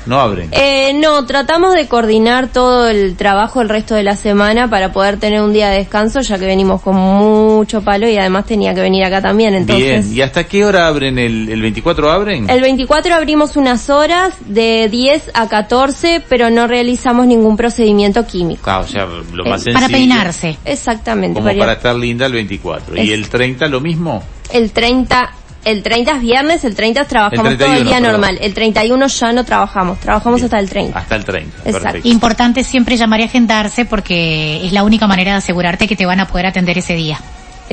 No 0.06 0.20
abren. 0.20 0.48
Eh, 0.52 0.92
no, 0.94 1.24
tratamos 1.26 1.74
de 1.74 1.86
coordinar 1.88 2.48
todo 2.48 2.88
el 2.88 3.16
trabajo 3.16 3.60
el 3.60 3.68
resto 3.68 3.94
de 3.94 4.02
la 4.02 4.16
semana 4.16 4.68
para 4.68 4.92
poder 4.92 5.18
tener 5.18 5.40
un 5.42 5.52
día 5.52 5.68
de 5.70 5.78
descanso, 5.78 6.20
ya 6.20 6.38
que 6.38 6.46
venimos 6.46 6.82
con 6.82 6.96
mucho 6.96 7.82
palo 7.82 8.08
y 8.08 8.16
además 8.16 8.46
tenía 8.46 8.74
que 8.74 8.80
venir 8.80 9.04
acá 9.04 9.20
también. 9.22 9.54
Entonces, 9.54 10.06
Bien, 10.08 10.16
¿y 10.18 10.20
hasta 10.22 10.44
qué 10.44 10.64
hora 10.64 10.86
abren? 10.88 11.18
¿El, 11.18 11.48
el 11.48 11.60
24 11.62 12.10
abren? 12.10 12.50
El 12.50 12.60
24 12.60 13.14
abrimos 13.14 13.56
unas 13.56 13.90
horas 13.90 14.34
de 14.46 14.88
10 14.90 15.30
a 15.34 15.48
14, 15.48 16.22
pero 16.28 16.50
no 16.50 16.66
realizamos 16.66 17.26
ningún 17.26 17.56
procedimiento 17.56 18.26
químico. 18.26 18.62
Ah, 18.70 18.80
o 18.80 18.86
sea, 18.86 19.04
lo 19.06 19.44
Eh, 19.46 19.48
más 19.48 19.62
sencillo. 19.62 19.74
Para 19.74 19.88
peinarse. 19.88 20.58
Exactamente. 20.64 21.34
Como 21.34 21.46
para- 21.46 21.58
para 21.58 21.72
estar 21.74 21.94
linda 21.94 22.26
el 22.26 22.32
24. 22.32 22.96
¿Y 23.02 23.12
el 23.12 23.28
30 23.28 23.66
lo 23.68 23.80
mismo? 23.80 24.22
El 24.52 24.72
30, 24.72 25.32
el 25.64 25.82
30 25.82 26.12
es 26.16 26.20
viernes, 26.20 26.64
el 26.64 26.74
30 26.74 27.04
trabajamos 27.04 27.52
El 27.52 27.58
todo 27.58 27.68
el 27.68 27.74
31, 27.84 27.90
día 27.90 27.96
perdón. 28.00 28.20
normal. 28.20 28.38
El 28.42 28.54
31 28.54 29.06
ya 29.06 29.32
no 29.32 29.44
trabajamos, 29.44 30.00
trabajamos 30.00 30.40
Bien. 30.40 30.46
hasta 30.46 30.58
el 30.58 30.68
30. 30.68 30.98
Hasta 30.98 31.16
el 31.16 31.24
30. 31.24 31.56
Exacto. 31.58 31.82
Perfecto. 31.82 32.08
Importante 32.08 32.64
siempre 32.64 32.96
llamar 32.96 33.20
y 33.20 33.24
agendarse 33.24 33.84
porque 33.84 34.64
es 34.66 34.72
la 34.72 34.82
única 34.82 35.06
manera 35.06 35.32
de 35.32 35.38
asegurarte 35.38 35.86
que 35.86 35.96
te 35.96 36.06
van 36.06 36.20
a 36.20 36.26
poder 36.26 36.46
atender 36.46 36.78
ese 36.78 36.94
día. 36.94 37.18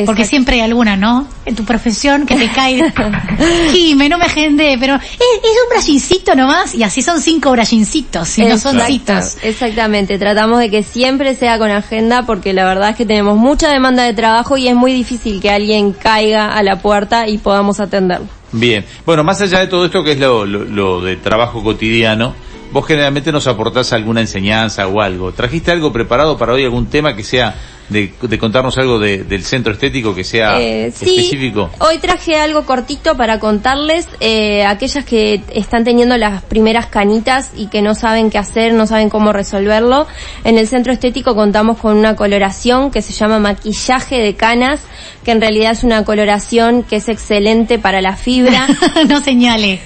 Porque 0.06 0.26
siempre 0.26 0.56
hay 0.56 0.62
alguna, 0.62 0.96
¿no? 0.96 1.28
En 1.46 1.56
tu 1.56 1.66
profesión 1.66 2.26
que 2.26 2.36
te 2.36 2.50
cae. 2.50 2.94
Jime, 3.72 4.08
no 4.08 4.18
me 4.18 4.26
agendé, 4.26 4.78
pero 4.80 4.96
es, 4.96 5.02
es 5.02 5.58
un 5.64 5.70
bracincito 5.70 6.36
nomás 6.36 6.74
y 6.74 6.84
así 6.84 7.02
son 7.02 7.22
cinco 7.22 7.52
bracincitos 7.52 8.38
y 8.38 8.44
no 8.44 8.58
son 8.58 8.80
citos. 8.82 9.38
Exactamente, 9.42 10.18
tratamos 10.18 10.60
de 10.60 10.70
que 10.70 10.84
siempre 10.84 11.36
sea 11.36 11.58
con 11.58 11.70
agenda 11.70 12.26
porque 12.26 12.54
la 12.54 12.66
verdad 12.66 12.92
es 12.92 12.96
que 12.96 13.06
tenemos 13.06 13.38
mucha 13.38 13.70
demanda 13.70 14.04
de 14.04 14.14
trabajo 14.14 14.58
y 14.58 14.68
es 14.68 14.76
muy 14.76 14.94
difícil 14.94 15.42
que 15.42 15.50
alguien 15.50 15.92
caiga 15.92 16.54
a 16.54 16.64
la 16.64 16.82
puerta 16.82 17.28
y 17.28 17.38
podamos 17.38 17.80
atenderlo. 17.80 18.28
Bien. 18.52 18.86
Bueno, 19.06 19.24
más 19.24 19.42
allá 19.42 19.60
de 19.60 19.68
todo 19.68 19.86
esto 19.86 20.04
que 20.04 20.14
es 20.14 20.20
lo, 20.20 20.46
lo, 20.46 20.64
lo 20.64 21.02
de 21.02 21.18
trabajo 21.18 21.64
cotidiano, 21.64 22.34
vos 22.72 22.86
generalmente 22.86 23.32
nos 23.32 23.48
aportás 23.48 23.94
alguna 23.94 24.22
enseñanza 24.22 24.88
o 24.88 25.02
algo. 25.02 25.32
¿Trajiste 25.32 25.72
algo 25.72 25.92
preparado 25.92 26.38
para 26.38 26.54
hoy, 26.54 26.64
algún 26.64 26.88
tema 26.88 27.16
que 27.16 27.24
sea 27.24 27.56
de, 27.90 28.14
de 28.22 28.38
contarnos 28.38 28.78
algo 28.78 29.00
de- 29.00 29.24
del 29.24 29.44
centro 29.44 29.74
estético 29.74 30.14
que 30.14 30.24
sea 30.24 30.60
Eh, 30.62 30.92
sí, 30.96 31.10
específico? 31.10 31.70
hoy 31.80 31.98
traje 31.98 32.36
algo 32.38 32.66
cortito 32.66 33.18
para 33.18 33.40
contarles, 33.40 34.08
eh, 34.20 34.64
aquellas 34.66 35.04
que 35.06 35.42
están 35.54 35.84
teniendo 35.84 36.16
las 36.18 36.44
primeras 36.44 36.86
canitas 36.88 37.52
y 37.56 37.68
que 37.68 37.82
no 37.82 37.96
saben 37.96 38.30
qué 38.30 38.38
hacer, 38.38 38.74
no 38.74 38.86
saben 38.88 39.10
cómo 39.10 39.34
resolverlo. 39.34 40.08
En 40.44 40.58
el 40.58 40.68
centro 40.68 40.94
estético 40.94 41.36
contamos 41.36 41.78
con 41.80 41.98
una 41.98 42.16
coloración 42.16 42.92
que 42.92 43.02
se 43.02 43.14
llama 43.14 43.40
maquillaje 43.40 44.18
de 44.18 44.36
canas, 44.36 44.82
que 45.24 45.32
en 45.32 45.42
realidad 45.42 45.72
es 45.72 45.84
una 45.84 46.04
coloración 46.06 46.84
que 46.84 46.98
es 46.98 47.10
excelente 47.10 47.80
para 47.80 48.02
la 48.02 48.16
fibra. 48.16 48.68
no 49.10 49.22
señale, 49.22 49.80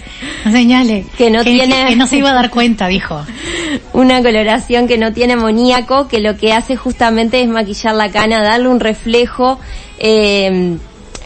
no 0.45 0.51
señale. 0.51 1.05
Que 1.17 1.29
no 1.29 1.43
tiene- 1.43 1.87
que 1.87 1.95
no 1.95 2.05
se 2.07 2.17
iba 2.17 2.31
a 2.31 2.33
dar 2.33 2.49
cuenta, 2.49 2.87
dijo. 2.87 3.25
una 3.93 4.21
coloración 4.21 4.87
que 4.87 4.97
no 4.97 5.13
tiene 5.13 5.33
amoníaco, 5.33 6.07
que 6.07 6.19
lo 6.19 6.37
que 6.37 6.53
hace 6.53 6.75
justamente 6.75 7.41
es 7.41 7.47
maquillar 7.47 7.92
la 7.95 8.11
cana, 8.11 8.41
darle 8.43 8.67
un 8.67 8.79
reflejo 8.79 9.59
eh, 9.99 10.77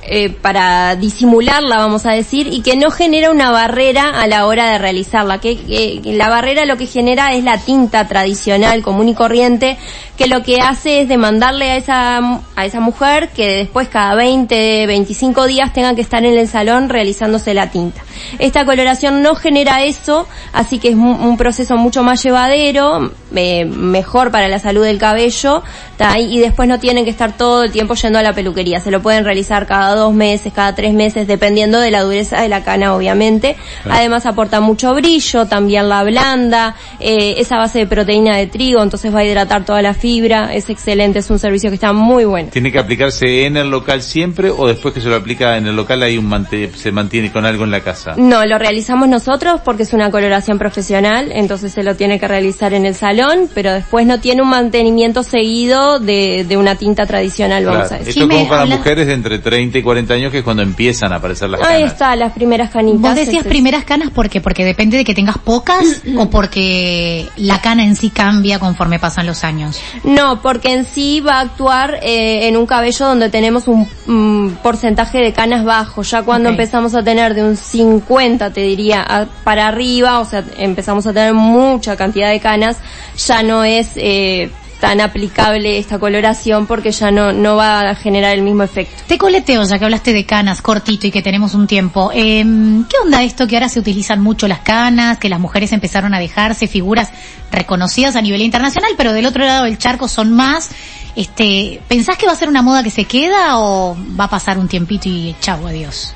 eh, 0.10 0.30
para 0.30 0.96
disimularla, 0.96 1.78
vamos 1.78 2.06
a 2.06 2.12
decir, 2.14 2.48
y 2.48 2.62
que 2.62 2.78
no 2.78 2.92
genera 2.92 3.30
una 3.30 3.52
barrera 3.52 4.22
a 4.22 4.26
la 4.28 4.46
hora 4.46 4.70
de 4.72 4.78
realizarla. 4.78 5.40
Que, 5.40 5.58
que- 5.58 6.00
que 6.02 6.14
la 6.14 6.30
barrera 6.30 6.66
lo 6.66 6.78
que 6.78 6.86
genera 6.88 7.34
es 7.34 7.44
la 7.44 7.58
tinta 7.58 8.08
tradicional, 8.08 8.82
común 8.84 9.10
y 9.10 9.14
corriente, 9.16 9.78
que 10.18 10.28
lo 10.28 10.42
que 10.42 10.60
hace 10.60 11.02
es 11.02 11.08
demandarle 11.08 11.72
a 11.72 11.76
esa, 11.78 12.42
a 12.56 12.66
esa 12.66 12.80
mujer 12.80 13.30
que 13.30 13.58
después 13.58 13.88
cada 13.88 14.16
20, 14.16 14.88
25 14.88 15.46
días 15.46 15.74
tenga 15.74 15.94
que 15.94 16.02
estar 16.02 16.26
en 16.26 16.38
el 16.38 16.48
salón 16.48 16.90
realizándose 16.90 17.54
la 17.54 17.70
tinta. 17.70 18.02
Esta 18.40 18.66
coloración 18.66 19.22
no 19.22 19.36
genera 19.36 19.84
eso, 19.84 20.28
así 20.54 20.80
que 20.80 20.90
es 20.90 20.96
un 20.96 21.38
proceso 21.38 21.78
mucho 21.78 22.04
más 22.04 22.24
llevadero, 22.24 23.12
eh, 23.36 23.66
mejor 23.66 24.32
para 24.32 24.48
la 24.48 24.58
salud 24.58 24.84
del 24.84 24.98
cabello, 24.98 25.62
¿tá? 25.98 26.18
y 26.18 26.40
después 26.40 26.68
no 26.68 26.80
tienen 26.80 27.04
que 27.04 27.12
estar 27.12 27.38
todo 27.38 27.64
el 27.64 27.72
tiempo 27.72 27.94
yendo 27.94 28.18
a 28.18 28.24
la 28.24 28.34
peluquería. 28.34 28.80
Se 28.80 28.90
lo 28.90 29.02
pueden 29.02 29.24
realizar 29.24 29.68
cada 29.68 29.96
dos 29.96 30.14
meses, 30.14 30.52
cada 30.54 30.74
tres 30.74 30.94
meses, 30.94 31.28
dependiendo 31.28 31.80
de 31.80 31.92
la 31.92 32.02
dureza 32.02 32.42
de 32.42 32.50
la 32.50 32.64
cana, 32.64 32.96
obviamente. 32.96 33.56
Además 33.90 34.26
aporta 34.26 34.62
mucho 34.62 34.96
brillo, 34.96 35.46
también 35.46 35.90
la 35.90 36.04
blanda, 36.04 36.76
eh, 37.00 37.36
esa 37.38 37.58
base 37.58 37.80
de 37.80 37.88
proteína 37.88 38.36
de 38.38 38.48
trigo, 38.48 38.82
entonces 38.82 39.14
va 39.14 39.20
a 39.20 39.26
hidratar 39.26 39.66
toda 39.66 39.82
la 39.82 39.94
fibra, 39.94 40.07
es 40.12 40.70
excelente, 40.70 41.20
es 41.20 41.30
un 41.30 41.38
servicio 41.40 41.70
que 41.70 41.76
está 41.76 41.92
muy 41.94 42.24
bueno. 42.26 42.50
¿Tiene 42.52 42.72
que 42.72 42.80
aplicarse 42.80 43.46
en 43.46 43.58
el 43.58 43.70
local 43.70 44.02
siempre 44.02 44.50
o 44.50 44.68
después 44.68 44.94
que 44.94 45.02
se 45.02 45.10
lo 45.10 45.16
aplica 45.16 45.58
en 45.58 45.68
el 45.68 45.76
local 45.76 46.02
hay 46.04 46.18
un 46.18 46.28
mante- 46.30 46.72
se 46.76 46.92
mantiene 46.92 47.32
con 47.32 47.46
algo 47.46 47.64
en 47.66 47.72
la 47.72 47.82
casa? 47.82 48.14
No, 48.18 48.46
lo 48.46 48.58
realizamos 48.58 49.08
nosotros 49.10 49.62
porque 49.64 49.84
es 49.84 49.94
una 49.94 50.10
coloración 50.12 50.58
profesional, 50.58 51.32
entonces 51.34 51.74
se 51.74 51.84
lo 51.84 51.96
tiene 51.96 52.20
que 52.20 52.28
realizar 52.28 52.74
en 52.74 52.86
el 52.86 52.96
salón, 52.96 53.50
pero 53.54 53.74
después 53.74 54.06
no 54.06 54.20
tiene 54.20 54.42
un 54.42 54.50
mantenimiento 54.50 55.24
seguido 55.24 56.00
de, 56.00 56.46
de 56.48 56.58
una 56.58 56.76
tinta 56.76 57.06
tradicional, 57.06 57.66
vamos 57.66 57.92
a 57.92 57.98
decir. 57.98 58.10
Esto 58.10 58.24
es 58.24 58.30
como 58.30 58.48
para 58.50 58.62
habla- 58.64 58.78
mujeres 58.78 59.08
de 59.08 59.14
entre 59.14 59.40
30 59.40 59.78
y 59.78 59.82
40 59.84 60.14
años 60.14 60.32
que 60.32 60.40
es 60.40 60.44
cuando 60.44 60.64
empiezan 60.64 61.12
a 61.12 61.18
aparecer 61.18 61.50
las 61.50 61.62
Ahí 61.62 61.80
canas. 61.82 61.92
está, 61.94 62.16
las 62.16 62.34
primeras 62.34 62.70
canitas. 62.72 63.02
Vos 63.02 63.16
decías 63.16 63.46
primeras 63.46 63.84
canas, 63.84 64.10
¿por 64.12 64.30
qué? 64.30 64.42
Porque 64.42 64.64
depende 64.66 64.98
de 64.98 65.04
que 65.04 65.14
tengas 65.14 65.38
pocas 65.38 66.02
o 66.18 66.30
porque 66.30 67.28
la 67.38 67.62
cana 67.62 67.84
en 67.84 67.96
sí 67.96 68.10
cambia 68.10 68.60
conforme 68.60 69.00
pasan 69.00 69.26
los 69.26 69.44
años. 69.44 69.80
No, 70.04 70.42
porque 70.42 70.74
en 70.74 70.86
sí 70.86 71.20
va 71.22 71.36
a 71.36 71.40
actuar 71.42 72.00
eh, 72.02 72.48
en 72.48 72.58
un 72.58 72.66
cabello 72.66 73.06
donde 73.08 73.30
tenemos 73.30 73.68
un 73.68 73.88
mm, 74.06 74.56
porcentaje 74.64 75.20
de 75.20 75.34
canas 75.34 75.64
bajo. 75.66 76.02
Ya 76.04 76.24
cuando 76.24 76.50
empezamos 76.50 76.96
a 76.96 77.04
tener 77.04 77.34
de 77.34 77.44
un 77.44 77.56
50, 77.58 78.52
te 78.52 78.62
diría, 78.62 79.02
a- 79.02 79.26
para 79.44 79.68
arriba, 79.68 80.20
o 80.20 80.26
sea, 80.26 80.44
empezamos 80.58 81.06
a 81.08 81.14
tener 81.14 81.34
mucha 81.34 81.96
cantidad 81.96 82.30
de 82.30 82.40
canas, 82.40 82.78
ya 83.18 83.44
no 83.44 83.64
es 83.64 83.90
eh, 83.96 84.52
tan 84.80 85.02
aplicable 85.02 85.78
esta 85.78 86.00
coloración 86.00 86.68
porque 86.68 86.92
ya 86.92 87.12
no, 87.12 87.32
no 87.32 87.56
va 87.56 87.82
a 87.82 87.96
generar 87.96 88.36
el 88.36 88.44
mismo 88.44 88.64
efecto. 88.64 89.04
Te 89.08 89.18
coleteo, 89.18 89.64
ya 89.64 89.80
que 89.80 89.86
hablaste 89.86 90.14
de 90.14 90.26
canas, 90.26 90.62
cortito 90.62 91.08
y 91.08 91.12
que 91.12 91.22
tenemos 91.22 91.54
un 91.54 91.68
tiempo. 91.68 92.12
Em, 92.14 92.86
¿Qué 92.86 92.96
onda 93.04 93.24
esto 93.24 93.48
que 93.48 93.56
ahora 93.56 93.70
se 93.70 93.80
utilizan 93.80 94.22
mucho 94.22 94.48
las 94.48 94.60
canas, 94.60 95.18
que 95.18 95.30
las 95.30 95.40
mujeres 95.40 95.72
empezaron 95.72 96.14
a 96.14 96.20
dejarse 96.20 96.68
figuras 96.68 97.10
reconocidas 97.52 98.16
a 98.16 98.22
nivel 98.22 98.42
internacional, 98.42 98.92
pero 98.98 99.14
del 99.14 99.26
otro 99.26 99.46
lado 99.46 99.66
del 99.66 99.78
charco 99.78 100.08
son 100.08 100.34
más? 100.34 100.70
Este, 101.16 101.82
¿Pensás 101.88 102.18
que 102.18 102.28
va 102.28 102.34
a 102.34 102.36
ser 102.36 102.48
una 102.48 102.62
moda 102.62 102.84
que 102.84 102.92
se 102.92 103.06
queda 103.06 103.60
o 103.60 103.98
va 104.20 104.26
a 104.26 104.30
pasar 104.30 104.60
un 104.60 104.68
tiempito 104.68 105.10
y 105.10 105.36
chau, 105.42 105.66
adiós? 105.66 106.14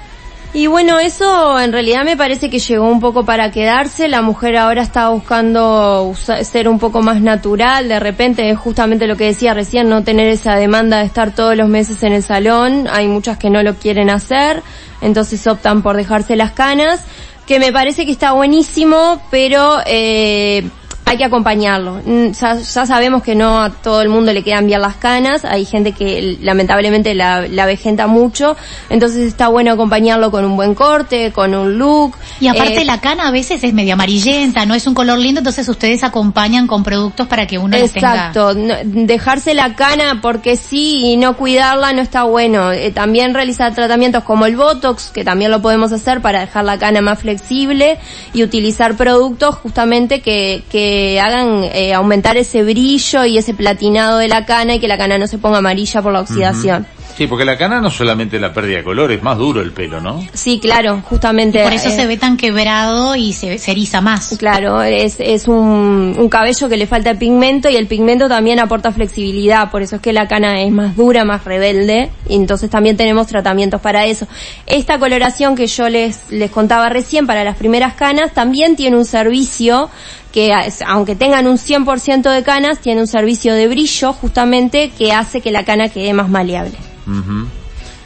Y 0.53 0.67
bueno, 0.67 0.99
eso 0.99 1.57
en 1.61 1.71
realidad 1.71 2.03
me 2.03 2.17
parece 2.17 2.49
que 2.49 2.59
llegó 2.59 2.85
un 2.89 2.99
poco 2.99 3.23
para 3.23 3.51
quedarse. 3.51 4.09
La 4.09 4.21
mujer 4.21 4.57
ahora 4.57 4.81
está 4.81 5.07
buscando 5.07 6.13
ser 6.15 6.67
un 6.67 6.77
poco 6.77 7.01
más 7.01 7.21
natural. 7.21 7.87
De 7.87 8.01
repente 8.01 8.49
es 8.49 8.57
justamente 8.57 9.07
lo 9.07 9.15
que 9.15 9.25
decía 9.25 9.53
recién, 9.53 9.87
no 9.87 10.03
tener 10.03 10.27
esa 10.27 10.55
demanda 10.55 10.99
de 10.99 11.05
estar 11.05 11.33
todos 11.33 11.55
los 11.55 11.69
meses 11.69 12.03
en 12.03 12.11
el 12.11 12.21
salón. 12.21 12.89
Hay 12.91 13.07
muchas 13.07 13.37
que 13.37 13.49
no 13.49 13.63
lo 13.63 13.75
quieren 13.75 14.09
hacer, 14.09 14.61
entonces 14.99 15.47
optan 15.47 15.81
por 15.81 15.95
dejarse 15.95 16.35
las 16.35 16.51
canas, 16.51 17.01
que 17.47 17.57
me 17.57 17.71
parece 17.71 18.05
que 18.05 18.11
está 18.11 18.33
buenísimo, 18.33 19.21
pero 19.31 19.77
eh, 19.85 20.69
hay 21.11 21.17
que 21.17 21.25
acompañarlo. 21.25 22.01
Mm, 22.05 22.31
Ya, 22.31 22.55
ya 22.55 22.85
sabemos 22.85 23.21
que 23.23 23.35
no 23.35 23.61
a 23.61 23.69
todo 23.69 24.01
el 24.01 24.09
mundo 24.09 24.33
le 24.33 24.43
quedan 24.43 24.65
bien 24.67 24.81
las 24.81 24.95
canas, 24.95 25.45
hay 25.45 25.65
gente 25.65 25.91
que 25.91 26.37
lamentablemente 26.41 27.13
la, 27.15 27.47
la 27.47 27.65
vejenta 27.65 28.07
mucho, 28.07 28.55
entonces 28.89 29.27
está 29.27 29.47
bueno 29.49 29.71
acompañarlo 29.73 30.31
con 30.31 30.45
un 30.45 30.55
buen 30.55 30.73
corte, 30.75 31.31
con 31.31 31.53
un 31.53 31.77
look. 31.77 32.13
Y 32.39 32.47
aparte 32.47 32.81
Eh, 32.81 32.85
la 32.85 32.99
cana 33.01 33.27
a 33.27 33.31
veces 33.31 33.63
es 33.63 33.73
medio 33.73 33.93
amarillenta, 33.93 34.65
no 34.65 34.73
es 34.73 34.87
un 34.87 34.93
color 34.93 35.19
lindo, 35.19 35.39
entonces 35.39 35.67
ustedes 35.69 36.03
acompañan 36.03 36.67
con 36.67 36.83
productos 36.83 37.27
para 37.27 37.45
que 37.45 37.57
uno 37.57 37.77
les 37.77 37.91
tenga... 37.93 38.13
Exacto, 38.13 38.53
no- 38.53 38.75
dejarse 38.83 39.53
la 39.53 39.75
cana 39.75 40.19
porque 40.21 40.55
sí 40.55 41.01
y 41.11 41.17
no 41.17 41.35
cuidarla 41.37 41.93
no 41.93 42.01
está 42.01 42.23
bueno. 42.23 42.71
Eh, 42.71 42.91
también 42.91 43.33
realizar 43.33 43.73
tratamientos 43.75 44.23
como 44.23 44.45
el 44.45 44.55
Botox, 44.55 45.09
que 45.11 45.23
también 45.23 45.51
lo 45.51 45.61
podemos 45.61 45.91
hacer 45.91 46.21
para 46.21 46.39
dejar 46.41 46.63
la 46.65 46.77
cana 46.77 47.01
más 47.01 47.19
flexible 47.19 47.97
y 48.33 48.43
utilizar 48.43 48.95
productos 48.95 49.55
justamente 49.55 50.21
que, 50.21 50.63
que 50.71 51.00
hagan 51.19 51.63
eh, 51.63 51.93
aumentar 51.93 52.37
ese 52.37 52.63
brillo 52.63 53.25
y 53.25 53.37
ese 53.37 53.53
platinado 53.53 54.17
de 54.17 54.27
la 54.27 54.45
cana 54.45 54.75
y 54.75 54.79
que 54.79 54.87
la 54.87 54.97
cana 54.97 55.17
no 55.17 55.27
se 55.27 55.37
ponga 55.37 55.59
amarilla 55.59 56.01
por 56.01 56.13
la 56.13 56.21
oxidación. 56.21 56.85
Sí, 57.21 57.27
porque 57.27 57.45
la 57.45 57.55
cana 57.55 57.79
no 57.79 57.91
solamente 57.91 58.39
la 58.39 58.51
pérdida 58.51 58.77
de 58.77 58.83
color, 58.83 59.11
es 59.11 59.21
más 59.21 59.37
duro 59.37 59.61
el 59.61 59.73
pelo, 59.73 60.01
¿no? 60.01 60.25
Sí, 60.33 60.59
claro, 60.59 61.03
justamente. 61.07 61.61
Por 61.61 61.71
eso 61.71 61.89
eh, 61.89 61.91
se 61.91 62.07
ve 62.07 62.17
tan 62.17 62.35
quebrado 62.35 63.15
y 63.15 63.33
se, 63.33 63.59
se 63.59 63.69
eriza 63.73 64.01
más. 64.01 64.35
Claro, 64.39 64.81
es, 64.81 65.17
es 65.19 65.47
un, 65.47 66.15
un 66.17 66.29
cabello 66.29 66.67
que 66.67 66.77
le 66.77 66.87
falta 66.87 67.13
pigmento 67.13 67.69
y 67.69 67.75
el 67.75 67.85
pigmento 67.85 68.27
también 68.27 68.59
aporta 68.59 68.91
flexibilidad, 68.91 69.69
por 69.69 69.83
eso 69.83 69.97
es 69.97 70.01
que 70.01 70.13
la 70.13 70.27
cana 70.27 70.63
es 70.63 70.71
más 70.71 70.95
dura, 70.95 71.23
más 71.23 71.45
rebelde, 71.45 72.09
y 72.27 72.33
entonces 72.37 72.71
también 72.71 72.97
tenemos 72.97 73.27
tratamientos 73.27 73.79
para 73.81 74.07
eso. 74.07 74.25
Esta 74.65 74.97
coloración 74.97 75.55
que 75.55 75.67
yo 75.67 75.89
les, 75.89 76.21
les 76.31 76.49
contaba 76.49 76.89
recién 76.89 77.27
para 77.27 77.43
las 77.43 77.55
primeras 77.55 77.93
canas 77.93 78.33
también 78.33 78.75
tiene 78.75 78.97
un 78.97 79.05
servicio 79.05 79.91
que 80.31 80.51
aunque 80.87 81.15
tengan 81.15 81.45
un 81.45 81.57
100% 81.59 82.33
de 82.33 82.41
canas, 82.41 82.79
tiene 82.79 83.01
un 83.01 83.07
servicio 83.07 83.53
de 83.53 83.67
brillo 83.67 84.11
justamente 84.13 84.89
que 84.97 85.11
hace 85.11 85.39
que 85.41 85.51
la 85.51 85.65
cana 85.65 85.89
quede 85.89 86.13
más 86.13 86.27
maleable. 86.27 86.90
Ujú. 87.07 87.47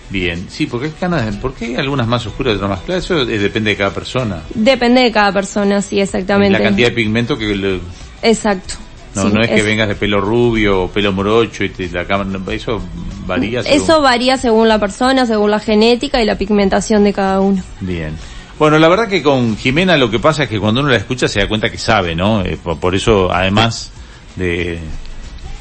Bien, 0.10 0.46
sí, 0.50 0.68
porque 0.68 0.88
hay 0.88 0.94
canas, 1.00 1.36
¿por 1.38 1.54
qué 1.56 1.66
hay 1.66 1.76
algunas 1.78 2.06
más 2.08 2.26
oscuras 2.28 2.54
y 2.54 2.56
otras 2.58 2.70
más 2.70 2.80
claras? 2.82 3.06
Eso 3.06 3.22
eh, 3.22 3.40
depende 3.40 3.72
de 3.72 3.78
cada 3.78 3.92
persona. 3.92 4.42
Depende 4.54 5.02
de 5.02 5.12
cada 5.12 5.32
persona, 5.32 5.82
sí, 5.82 6.00
exactamente. 6.00 6.58
La 6.60 6.64
cantidad 6.64 6.90
de 6.90 6.94
pigmento 6.96 7.38
que 7.38 7.56
le- 7.56 7.80
Exacto. 8.22 8.76
no, 9.16 9.24
Sí, 9.24 9.30
no 9.34 9.42
es 9.42 9.50
que 9.50 9.64
vengas 9.64 9.88
de 9.88 9.96
pelo 9.96 10.22
rubio 10.22 10.84
o 10.84 10.88
pelo 10.92 11.12
morocho 11.12 11.64
y 11.64 11.70
te, 11.70 11.90
la 11.90 12.06
cámara, 12.06 12.30
eso 12.52 12.80
varía. 13.26 13.64
según- 13.64 13.82
Eso 13.82 14.02
varía 14.02 14.38
según 14.38 14.68
la 14.68 14.80
persona, 14.80 15.26
según 15.26 15.50
la 15.50 15.60
genética 15.60 16.22
y 16.22 16.26
la 16.26 16.38
pigmentación 16.38 17.04
de 17.04 17.12
cada 17.12 17.40
uno. 17.40 17.64
Bien. 17.82 18.16
Bueno, 18.60 18.78
la 18.78 18.88
verdad 18.88 19.08
que 19.10 19.22
con 19.24 19.58
Jimena 19.58 19.98
lo 19.98 20.10
que 20.12 20.20
pasa 20.20 20.44
es 20.44 20.50
que 20.50 20.60
cuando 20.60 20.82
uno 20.82 20.90
la 20.90 20.98
escucha 20.98 21.28
se 21.28 21.40
da 21.40 21.48
cuenta 21.48 21.70
que 21.72 21.78
sabe, 21.80 22.16
¿no? 22.16 22.42
Eh, 22.46 22.58
por, 22.64 22.80
por 22.80 22.94
eso, 22.96 23.30
además 23.34 23.92
de, 24.36 24.80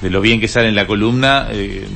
de 0.04 0.10
lo 0.10 0.20
bien 0.20 0.38
que 0.38 0.48
sale 0.48 0.68
en 0.68 0.74
la 0.74 0.86
columna, 0.86 1.48
eh, 1.50 1.88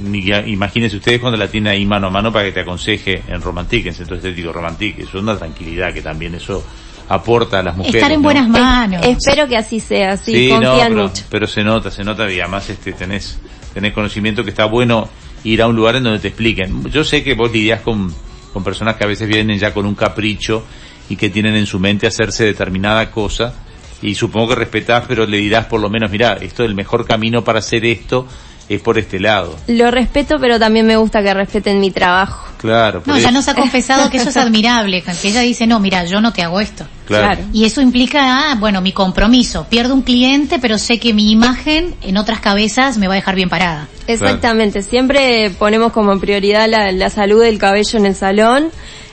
imagínense 0.47 0.97
ustedes 0.97 1.21
cuando 1.21 1.37
la 1.37 1.47
tiene 1.49 1.69
ahí 1.69 1.85
mano 1.85 2.07
a 2.07 2.11
mano 2.11 2.33
para 2.33 2.47
que 2.47 2.53
te 2.53 2.61
aconseje 2.61 3.23
en 3.29 3.43
Romantic, 3.43 3.85
en 3.85 3.93
Centro 3.93 4.17
Estético 4.17 4.51
Romantic. 4.51 5.01
Es 5.01 5.13
una 5.13 5.37
tranquilidad 5.37 5.93
que 5.93 6.01
también 6.01 6.35
eso 6.35 6.65
aporta 7.07 7.59
a 7.59 7.63
las 7.63 7.77
mujeres. 7.77 7.97
Estar 7.97 8.11
en 8.11 8.21
¿no? 8.21 8.25
buenas 8.25 8.49
manos. 8.49 9.05
Es- 9.05 9.19
espero 9.19 9.47
que 9.47 9.59
así 9.59 9.79
sea, 9.79 10.17
sí, 10.17 10.33
Sí, 10.33 10.49
no, 10.59 10.79
pero, 10.79 11.03
mucho. 11.03 11.23
pero 11.29 11.47
se 11.47 11.63
nota, 11.63 11.91
se 11.91 12.03
nota 12.03 12.33
y 12.33 12.41
además 12.41 12.71
este, 12.71 12.95
tenés, 12.95 13.39
tenés 13.75 13.93
conocimiento 13.93 14.43
que 14.43 14.49
está 14.51 14.65
bueno 14.65 15.07
ir 15.45 15.61
a 15.61 15.67
un 15.69 15.77
lugar 15.77 15.97
en 15.97 16.05
donde 16.05 16.19
te 16.19 16.29
expliquen. 16.29 16.91
Yo 16.91 17.05
sé 17.05 17.23
que 17.23 17.35
vos 17.35 17.53
lidias 17.53 17.83
con, 17.83 18.11
con 18.55 18.65
personas 18.65 18.97
que 18.97 19.05
a 19.05 19.07
veces 19.07 19.29
vienen 19.29 19.59
ya 19.59 19.75
con 19.75 19.85
un 19.85 19.95
capricho 19.95 20.65
y 21.11 21.17
que 21.17 21.29
tienen 21.29 21.57
en 21.57 21.67
su 21.67 21.79
mente 21.79 22.07
hacerse 22.07 22.47
determinada 22.47 23.11
cosa 23.11 23.53
y 24.03 24.15
supongo 24.15 24.51
que 24.51 24.55
respetás, 24.57 25.05
pero 25.09 25.27
le 25.27 25.39
dirás 25.39 25.67
por 25.67 25.81
lo 25.81 25.91
menos, 25.91 26.11
mira, 26.11 26.35
esto 26.41 26.63
es 26.63 26.69
el 26.69 26.75
mejor 26.75 27.07
camino 27.07 27.43
para 27.43 27.59
hacer 27.59 27.85
esto 27.85 28.27
es 28.69 28.81
por 28.83 28.99
este 28.99 29.19
lado. 29.19 29.57
Lo 29.67 29.91
respeto, 29.91 30.37
pero 30.39 30.59
también 30.59 30.87
me 30.87 30.97
gusta 30.97 31.23
que 31.23 31.33
respeten 31.33 31.81
mi 31.81 31.91
trabajo. 31.91 32.47
Claro. 32.59 33.03
No, 33.07 33.15
ya 33.17 33.29
eso. 33.29 33.31
nos 33.31 33.49
ha 33.49 33.55
confesado 33.55 34.11
que 34.11 34.19
eso 34.19 34.29
es 34.29 34.37
admirable, 34.37 35.03
que 35.03 35.29
ella 35.29 35.41
dice, 35.41 35.67
no, 35.67 35.81
mira, 35.81 36.05
yo 36.05 36.21
no 36.21 36.33
te 36.33 36.43
hago 36.43 36.61
esto. 36.61 36.87
Claro. 37.07 37.37
claro. 37.37 37.49
Y 37.53 37.65
eso 37.65 37.81
implica, 37.81 38.51
ah, 38.51 38.57
bueno, 38.59 38.81
mi 38.81 38.93
compromiso. 38.93 39.67
Pierdo 39.71 39.95
un 39.95 40.03
cliente, 40.03 40.59
pero 40.59 40.77
sé 40.77 40.99
que 40.99 41.15
mi 41.15 41.31
imagen 41.31 41.95
en 42.03 42.19
otras 42.19 42.41
cabezas 42.41 42.99
me 42.99 43.07
va 43.07 43.15
a 43.15 43.17
dejar 43.17 43.37
bien 43.37 43.49
parada. 43.49 43.89
Exactamente, 44.07 44.83
siempre 44.83 45.51
ponemos 45.59 45.93
como 45.93 46.19
prioridad 46.19 46.69
la, 46.69 46.93
la 46.93 47.11
salud 47.11 47.43
del 47.43 47.59
cabello 47.59 47.99
en 47.99 48.07
el 48.07 48.15
salón 48.15 48.71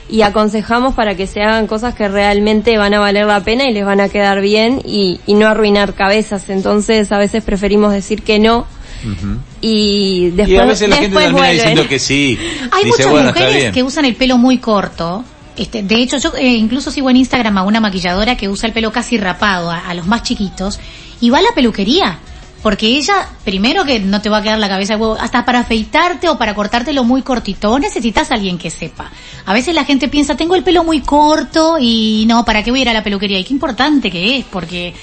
y 0.08 0.22
aconsejamos 0.22 0.94
para 0.94 1.16
que 1.16 1.26
se 1.26 1.42
hagan 1.42 1.66
cosas 1.66 1.94
que 1.94 2.08
realmente 2.08 2.78
van 2.78 2.94
a 2.94 3.00
valer 3.00 3.26
la 3.26 3.42
pena 3.42 3.64
y 3.68 3.72
les 3.72 3.84
van 3.84 4.00
a 4.00 4.08
quedar 4.08 4.40
bien 4.40 4.80
y, 4.84 5.20
y 5.26 5.34
no 5.34 5.48
arruinar 5.48 5.94
cabezas. 5.94 6.48
Entonces 6.48 7.10
a 7.12 7.18
veces 7.18 7.42
preferimos 7.42 7.92
decir 7.92 8.22
que 8.22 8.38
no 8.38 8.66
y 9.60 10.30
después, 10.30 10.48
y 10.48 10.56
a 10.56 10.64
veces 10.64 10.88
la 10.88 10.96
gente 10.96 11.08
después 11.08 11.26
termina 11.26 11.50
diciendo 11.50 11.88
que 11.88 11.98
sí. 11.98 12.38
Hay 12.72 12.84
Dice, 12.84 12.86
muchas 12.86 13.10
bueno, 13.10 13.28
mujeres 13.28 13.72
que 13.72 13.82
usan 13.82 14.04
el 14.04 14.14
pelo 14.16 14.38
muy 14.38 14.58
corto. 14.58 15.24
Este, 15.56 15.82
de 15.82 15.96
hecho, 15.96 16.18
yo 16.18 16.34
eh, 16.36 16.46
incluso 16.46 16.90
sigo 16.90 17.08
en 17.08 17.16
Instagram 17.16 17.58
a 17.58 17.62
una 17.62 17.80
maquilladora 17.80 18.36
que 18.36 18.48
usa 18.48 18.66
el 18.66 18.72
pelo 18.72 18.92
casi 18.92 19.16
rapado 19.16 19.70
a, 19.70 19.78
a 19.88 19.94
los 19.94 20.06
más 20.06 20.22
chiquitos 20.22 20.78
y 21.20 21.30
va 21.30 21.38
a 21.38 21.42
la 21.42 21.52
peluquería. 21.54 22.18
Porque 22.66 22.88
ella, 22.88 23.28
primero 23.44 23.84
que 23.84 24.00
no 24.00 24.20
te 24.20 24.28
va 24.28 24.38
a 24.38 24.42
quedar 24.42 24.58
la 24.58 24.68
cabeza 24.68 24.94
de 24.94 25.00
huevo, 25.00 25.16
hasta 25.20 25.44
para 25.44 25.60
afeitarte 25.60 26.28
o 26.28 26.36
para 26.36 26.52
cortártelo 26.52 27.04
muy 27.04 27.22
cortito, 27.22 27.78
necesitas 27.78 28.32
a 28.32 28.34
alguien 28.34 28.58
que 28.58 28.72
sepa. 28.72 29.08
A 29.44 29.54
veces 29.54 29.72
la 29.72 29.84
gente 29.84 30.08
piensa, 30.08 30.36
tengo 30.36 30.56
el 30.56 30.64
pelo 30.64 30.82
muy 30.82 31.00
corto 31.00 31.76
y 31.80 32.24
no, 32.26 32.44
¿para 32.44 32.64
qué 32.64 32.72
voy 32.72 32.80
a 32.80 32.82
ir 32.82 32.88
a 32.88 32.92
la 32.92 33.04
peluquería? 33.04 33.38
Y 33.38 33.44
qué 33.44 33.54
importante 33.54 34.10
que 34.10 34.38
es, 34.38 34.44
porque 34.46 34.94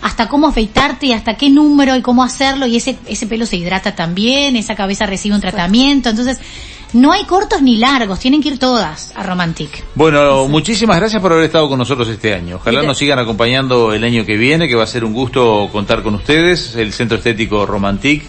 hasta 0.00 0.28
cómo 0.28 0.46
afeitarte 0.46 1.06
y 1.06 1.12
hasta 1.12 1.34
qué 1.34 1.50
número 1.50 1.96
y 1.96 2.02
cómo 2.02 2.22
hacerlo 2.22 2.66
y 2.68 2.76
ese, 2.76 2.96
ese 3.08 3.26
pelo 3.26 3.46
se 3.46 3.56
hidrata 3.56 3.96
también, 3.96 4.54
esa 4.54 4.76
cabeza 4.76 5.04
recibe 5.04 5.34
un 5.34 5.40
tratamiento, 5.40 6.10
entonces 6.10 6.38
no 6.92 7.12
hay 7.12 7.24
cortos 7.24 7.62
ni 7.62 7.76
largos, 7.76 8.18
tienen 8.18 8.42
que 8.42 8.48
ir 8.50 8.58
todas 8.58 9.12
a 9.14 9.22
Romantic. 9.22 9.84
Bueno, 9.94 10.48
muchísimas 10.48 10.96
gracias 10.98 11.20
por 11.20 11.32
haber 11.32 11.44
estado 11.44 11.68
con 11.68 11.78
nosotros 11.78 12.08
este 12.08 12.34
año. 12.34 12.56
Ojalá 12.56 12.82
nos 12.82 12.98
sigan 12.98 13.18
acompañando 13.18 13.92
el 13.92 14.04
año 14.04 14.24
que 14.24 14.36
viene, 14.36 14.68
que 14.68 14.74
va 14.74 14.84
a 14.84 14.86
ser 14.86 15.04
un 15.04 15.12
gusto 15.12 15.68
contar 15.70 16.02
con 16.02 16.14
ustedes. 16.14 16.74
El 16.76 16.92
Centro 16.92 17.18
Estético 17.18 17.66
Romantic 17.66 18.24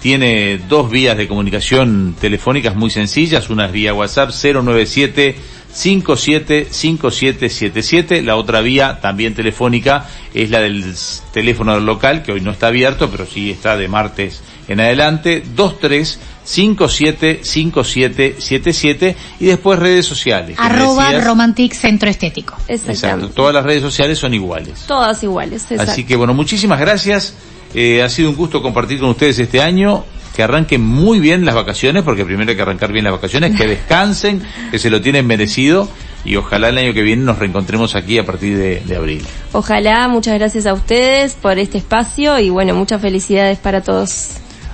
tiene 0.00 0.58
dos 0.68 0.90
vías 0.90 1.16
de 1.16 1.28
comunicación 1.28 2.16
telefónicas 2.20 2.74
muy 2.74 2.90
sencillas. 2.90 3.48
Una 3.50 3.66
es 3.66 3.72
vía 3.72 3.94
WhatsApp 3.94 4.30
097 4.30 5.36
575777. 5.74 8.22
La 8.22 8.36
otra 8.36 8.60
vía, 8.60 9.00
también 9.00 9.34
telefónica, 9.34 10.06
es 10.34 10.50
la 10.50 10.60
del 10.60 10.94
teléfono 11.32 11.74
del 11.74 11.86
local, 11.86 12.22
que 12.22 12.32
hoy 12.32 12.40
no 12.40 12.50
está 12.50 12.66
abierto, 12.68 13.10
pero 13.10 13.26
sí 13.26 13.50
está 13.50 13.76
de 13.76 13.88
martes 13.88 14.40
en 14.68 14.80
adelante. 14.80 15.42
23 15.44 16.20
575777 16.44 19.16
y 19.40 19.46
después 19.46 19.78
redes 19.78 20.04
sociales. 20.06 20.56
Arroba 20.58 21.06
decías. 21.06 21.24
Romantic 21.24 21.72
Centro 21.72 22.10
Estético. 22.10 22.56
Exacto. 22.68 23.30
Todas 23.30 23.54
las 23.54 23.64
redes 23.64 23.80
sociales 23.82 24.18
son 24.18 24.34
iguales. 24.34 24.84
Todas 24.86 25.22
iguales, 25.22 25.62
exacto. 25.70 25.92
Así 25.92 26.04
que 26.04 26.16
bueno, 26.16 26.34
muchísimas 26.34 26.78
gracias. 26.80 27.34
Eh, 27.74 28.02
ha 28.02 28.08
sido 28.08 28.28
un 28.28 28.36
gusto 28.36 28.60
compartir 28.60 28.98
con 29.00 29.08
ustedes 29.10 29.38
este 29.38 29.62
año. 29.62 30.04
Que 30.34 30.42
arranquen 30.42 30.80
muy 30.80 31.20
bien 31.20 31.44
las 31.44 31.54
vacaciones, 31.54 32.02
porque 32.02 32.24
primero 32.24 32.50
hay 32.50 32.56
que 32.56 32.62
arrancar 32.62 32.92
bien 32.92 33.04
las 33.04 33.12
vacaciones, 33.12 33.56
que 33.58 33.66
descansen, 33.66 34.42
que 34.70 34.78
se 34.78 34.88
lo 34.88 35.00
tienen 35.00 35.26
merecido 35.26 35.88
y 36.24 36.36
ojalá 36.36 36.68
el 36.68 36.78
año 36.78 36.94
que 36.94 37.02
viene 37.02 37.22
nos 37.22 37.38
reencontremos 37.38 37.94
aquí 37.94 38.18
a 38.18 38.24
partir 38.24 38.56
de, 38.56 38.80
de 38.80 38.96
abril. 38.96 39.22
Ojalá, 39.52 40.08
muchas 40.08 40.38
gracias 40.38 40.66
a 40.66 40.72
ustedes 40.72 41.34
por 41.34 41.58
este 41.58 41.78
espacio 41.78 42.38
y 42.38 42.48
bueno, 42.48 42.74
muchas 42.74 43.02
felicidades 43.02 43.58
para 43.58 43.82
todos. 43.82 44.30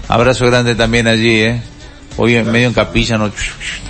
Abrazo 0.09 0.47
grande 0.47 0.75
también 0.75 1.07
allí, 1.07 1.41
¿eh? 1.41 1.63
Hoy 2.19 2.35
en 2.35 2.51
medio 2.51 2.67
en 2.69 2.75
capilla 2.75 3.17
no, 3.17 3.31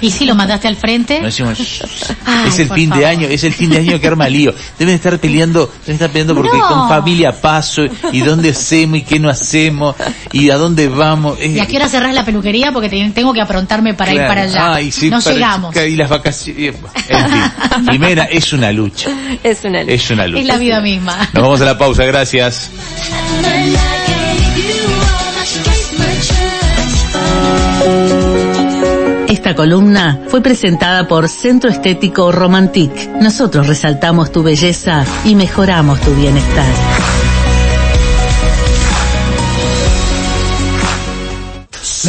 Y 0.01 0.11
si 0.11 0.25
lo 0.27 0.35
mandaste 0.35 0.69
al 0.69 0.77
frente. 0.77 1.19
no 1.19 1.27
decimos, 1.27 1.59
Ay, 2.27 2.49
es 2.49 2.59
el 2.59 2.69
fin 2.71 2.91
de 2.91 3.07
año, 3.07 3.27
es 3.27 3.43
el 3.43 3.53
fin 3.55 3.71
de 3.71 3.79
año 3.79 3.99
que 3.99 4.07
arma 4.07 4.29
lío. 4.29 4.55
Deben 4.79 4.95
estar 4.95 5.19
peleando, 5.19 5.73
deben 5.81 5.95
estar 5.95 6.11
peleando 6.11 6.35
porque 6.35 6.57
No. 6.57 6.69
con 6.69 6.89
familia 6.89 7.33
paso 7.33 7.83
y 8.13 8.21
dónde 8.21 8.51
hacemos 8.51 8.99
y 8.99 9.03
qué 9.03 9.19
no 9.19 9.29
hacemos 9.31 9.97
y 10.33 10.51
a 10.51 10.57
dónde 10.57 10.89
vamos. 10.89 11.39
Eh, 11.41 11.49
¿Y 11.57 11.59
a 11.59 11.67
qué 11.67 11.77
hora 11.77 11.89
cerrás 11.89 12.15
la 12.15 12.25
peluquería? 12.25 12.71
Porque 12.71 12.89
te- 12.89 13.11
tengo 13.15 13.33
que 13.33 13.41
aprontarme 13.41 13.95
para 13.95 14.13
ir 14.13 14.19
para 14.27 14.43
allá. 14.43 14.75
Ay, 14.75 14.93
sí, 14.93 15.09
no 15.11 15.21
para- 15.21 15.35
llegamos. 15.35 15.75
Y 15.77 15.97
las 15.97 16.11
vacaciones. 16.11 16.75
En 17.09 17.31
fin, 17.31 17.89
Jimena, 17.93 18.25
es 18.25 18.53
una 18.53 18.71
lucha. 18.73 19.09
Es 19.43 19.65
una 19.65 19.81
lucha. 19.83 19.95
Es 19.95 20.11
una 20.11 20.27
lucha. 20.27 20.41
Es 20.43 20.47
la 20.47 20.59
vida 20.59 20.81
misma. 20.81 21.17
Nos 21.33 21.43
vamos 21.43 21.61
a 21.63 21.65
la 21.65 21.79
pausa, 21.79 22.05
gracias. 22.05 22.71
Esta 29.29 29.55
columna 29.55 30.21
fue 30.29 30.43
presentada 30.43 31.07
por 31.07 31.29
Centro 31.29 31.71
Estético 31.71 32.33
Romantic. 32.33 33.09
Nosotros 33.21 33.67
resaltamos 33.67 34.33
tu 34.33 34.43
belleza 34.43 35.05
y 35.25 35.35
mejoramos 35.35 36.01
tu 36.01 36.15
bienestar. 36.15 37.28